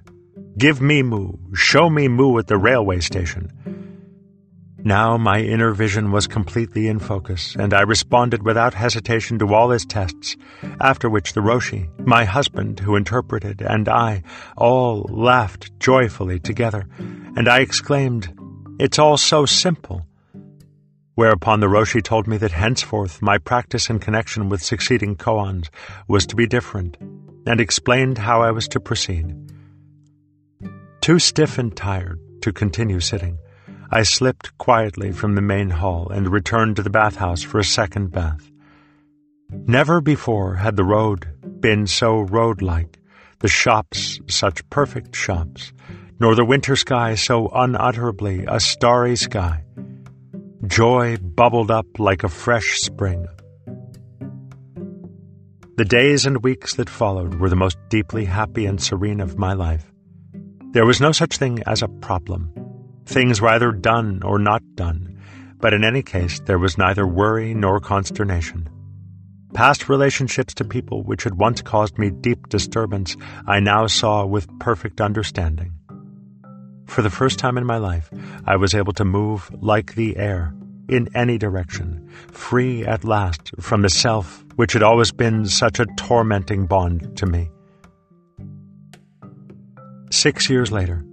[0.58, 1.34] Give me Mu.
[1.54, 3.52] Show me Mu at the railway station.
[4.84, 9.70] Now my inner vision was completely in focus, and I responded without hesitation to all
[9.70, 10.36] his tests,
[10.80, 14.24] after which the Roshi, my husband who interpreted, and I
[14.58, 18.34] all laughed joyfully together, and I exclaimed,
[18.80, 20.08] It's all so simple.
[21.14, 25.70] Whereupon the Roshi told me that henceforth my practice in connection with succeeding koans
[26.08, 26.98] was to be different,
[27.46, 29.36] and explained how I was to proceed.
[31.02, 33.38] Too stiff and tired to continue sitting,
[33.94, 38.14] I slipped quietly from the main hall and returned to the bathhouse for a second
[38.14, 38.50] bath.
[39.50, 41.28] Never before had the road
[41.60, 43.00] been so road-like,
[43.40, 45.74] the shops such perfect shops,
[46.22, 49.66] nor the winter sky so unutterably a starry sky.
[50.68, 53.28] Joy bubbled up like a fresh spring.
[55.76, 59.52] The days and weeks that followed were the most deeply happy and serene of my
[59.52, 59.92] life.
[60.72, 62.54] There was no such thing as a problem
[63.06, 65.20] things were either done or not done,
[65.58, 68.70] but in any case there was neither worry nor consternation.
[69.54, 74.48] Past relationships to people which had once caused me deep disturbance I now saw with
[74.60, 75.74] perfect understanding.
[76.88, 78.10] For the first time in my life,
[78.46, 80.54] I was able to move like the air,
[80.90, 85.86] in any direction, free at last from the self which had always been such a
[85.98, 87.50] tormenting bond to me.
[90.12, 91.06] Six years later,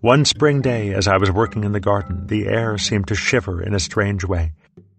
[0.00, 3.62] one spring day, as I was working in the garden, the air seemed to shiver
[3.62, 4.52] in a strange way,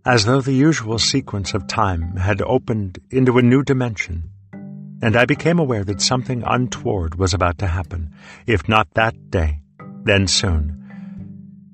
[0.05, 4.29] as though the usual sequence of time had opened into a new dimension.
[5.01, 8.13] And I became aware that something untoward was about to happen,
[8.45, 9.61] if not that day,
[10.03, 10.77] then soon.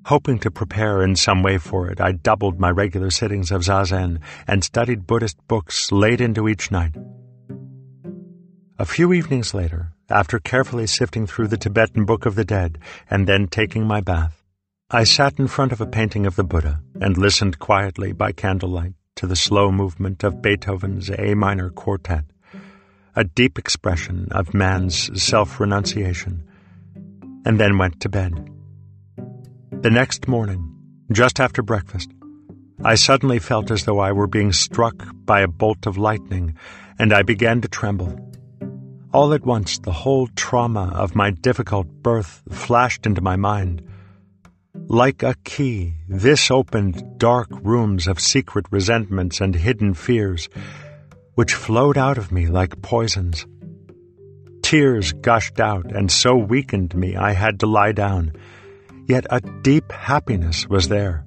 [0.05, 4.19] Hoping to prepare in some way for it, I doubled my regular sittings of zazen
[4.47, 6.95] and studied Buddhist books late into each night.
[8.79, 12.77] A few evenings later, after carefully sifting through the Tibetan Book of the Dead
[13.09, 14.43] and then taking my bath,
[14.89, 18.93] I sat in front of a painting of the Buddha and listened quietly by candlelight
[19.15, 22.23] to the slow movement of Beethoven's A minor quartet,
[23.15, 26.43] a deep expression of man's self renunciation,
[27.45, 28.49] and then went to bed.
[29.71, 30.73] The next morning,
[31.11, 32.11] just after breakfast,
[32.83, 34.95] I suddenly felt as though I were being struck
[35.25, 36.55] by a bolt of lightning,
[36.99, 38.26] and I began to tremble.
[39.13, 43.81] All at once, the whole trauma of my difficult birth flashed into my mind.
[44.87, 50.49] Like a key, this opened dark rooms of secret resentments and hidden fears,
[51.35, 53.45] which flowed out of me like poisons.
[54.61, 58.33] Tears gushed out and so weakened me I had to lie down.
[59.07, 61.25] Yet a deep happiness was there.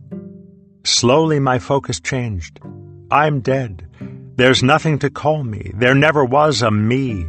[0.84, 2.60] Slowly my focus changed.
[3.10, 3.86] I'm dead.
[4.36, 5.72] There's nothing to call me.
[5.74, 7.26] There never was a me.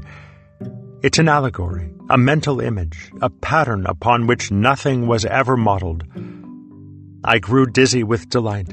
[1.04, 6.04] It's an allegory, a mental image, a pattern upon which nothing was ever modeled.
[7.24, 8.72] I grew dizzy with delight.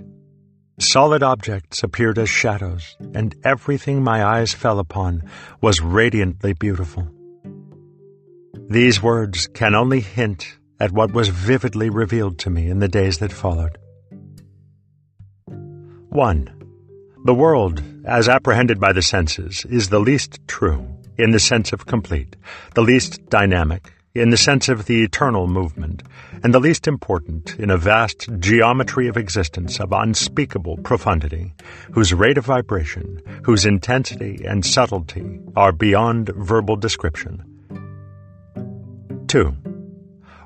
[0.78, 5.22] Solid objects appeared as shadows, and everything my eyes fell upon
[5.62, 7.08] was radiantly beautiful.
[8.68, 13.18] These words can only hint at what was vividly revealed to me in the days
[13.20, 13.78] that followed.
[15.46, 16.50] 1.
[17.24, 21.86] The world, as apprehended by the senses, is the least true in the sense of
[21.86, 22.36] complete,
[22.74, 26.02] the least dynamic in the sense of the eternal movement,
[26.42, 31.52] and the least important in a vast geometry of existence of unspeakable profundity,
[31.92, 37.44] whose rate of vibration, whose intensity and subtlety are beyond verbal description.
[39.28, 39.77] 2.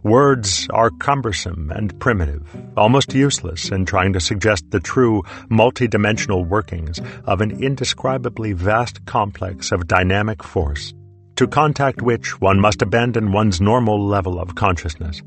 [0.02, 2.42] Words are cumbersome and primitive,
[2.76, 9.70] almost useless in trying to suggest the true multidimensional workings of an indescribably vast complex
[9.70, 10.92] of dynamic force,
[11.36, 15.22] to contact which one must abandon one's normal level of consciousness.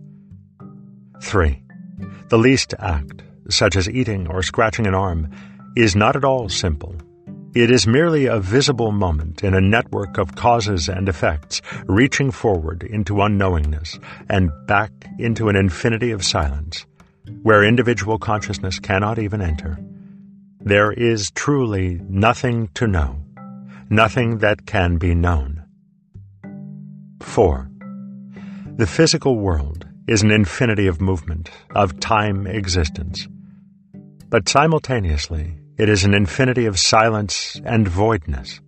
[1.21, 1.63] 3.
[2.27, 5.31] The least act, such as eating or scratching an arm,
[5.77, 6.95] is not at all simple
[7.55, 12.83] it is merely a visible moment in a network of causes and effects reaching forward
[12.83, 13.97] into unknowingness
[14.29, 16.85] and back into an infinity of silence.
[17.41, 19.79] where individual consciousness cannot even enter,
[20.59, 23.19] there is truly nothing to know,
[23.89, 25.63] nothing that can be known.
[27.21, 27.69] 4.
[28.77, 33.27] The physical world is an infinity of movement, of time existence.
[34.29, 38.61] But simultaneously, it is an infinity of silence and voidness.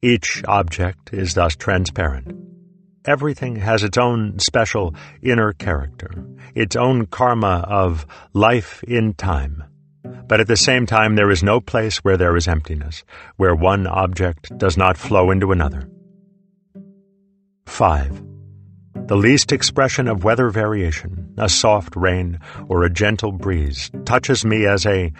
[0.00, 2.36] Each object is thus transparent.
[3.04, 6.10] Everything has its own special inner character,
[6.54, 9.64] its own karma of life in time.
[10.26, 13.04] But at the same time, there is no place where there is emptiness,
[13.36, 15.88] where one object does not flow into another.
[17.66, 18.22] 5.
[19.06, 24.66] The least expression of weather variation, a soft rain or a gentle breeze, touches me
[24.66, 25.12] as a,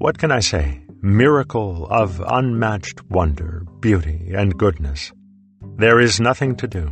[0.00, 5.12] what can I say, miracle of unmatched wonder, beauty, and goodness.
[5.76, 6.90] There is nothing to do.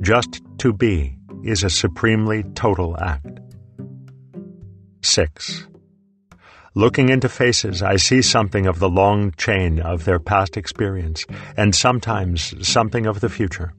[0.00, 3.38] Just to be is a supremely total act.
[5.02, 5.68] 6.
[6.74, 11.24] Looking into faces, I see something of the long chain of their past experience,
[11.56, 13.74] and sometimes something of the future.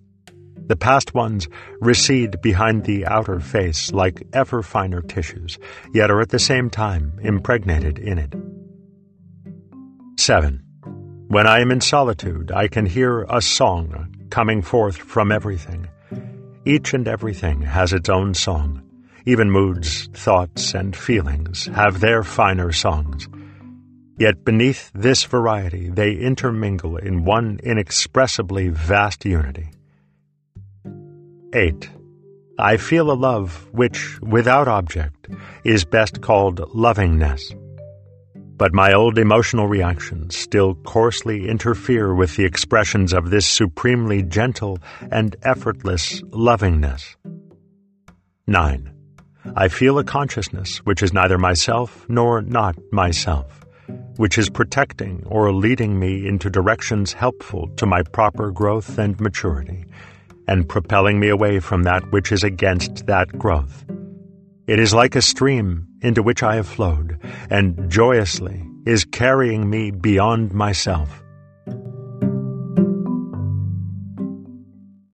[0.68, 1.48] The past ones
[1.80, 5.60] recede behind the outer face like ever finer tissues,
[5.94, 8.34] yet are at the same time impregnated in it.
[10.18, 10.64] 7.
[11.28, 15.88] When I am in solitude, I can hear a song coming forth from everything.
[16.66, 18.82] Each and everything has its own song.
[19.28, 23.28] Even moods, thoughts, and feelings have their finer songs.
[24.18, 29.70] Yet beneath this variety, they intermingle in one inexpressibly vast unity.
[31.56, 31.90] 8.
[32.60, 35.30] I feel a love which, without object,
[35.64, 37.56] is best called lovingness.
[38.58, 44.80] But my old emotional reactions still coarsely interfere with the expressions of this supremely gentle
[45.12, 47.16] and effortless lovingness.
[48.48, 48.94] 9.
[49.56, 53.66] I feel a consciousness which is neither myself nor not myself,
[54.18, 59.86] which is protecting or leading me into directions helpful to my proper growth and maturity
[60.48, 63.86] and propelling me away from that which is against that growth.
[64.68, 67.20] It is like a stream into which I have flowed,
[67.50, 71.24] and joyously is carrying me beyond myself.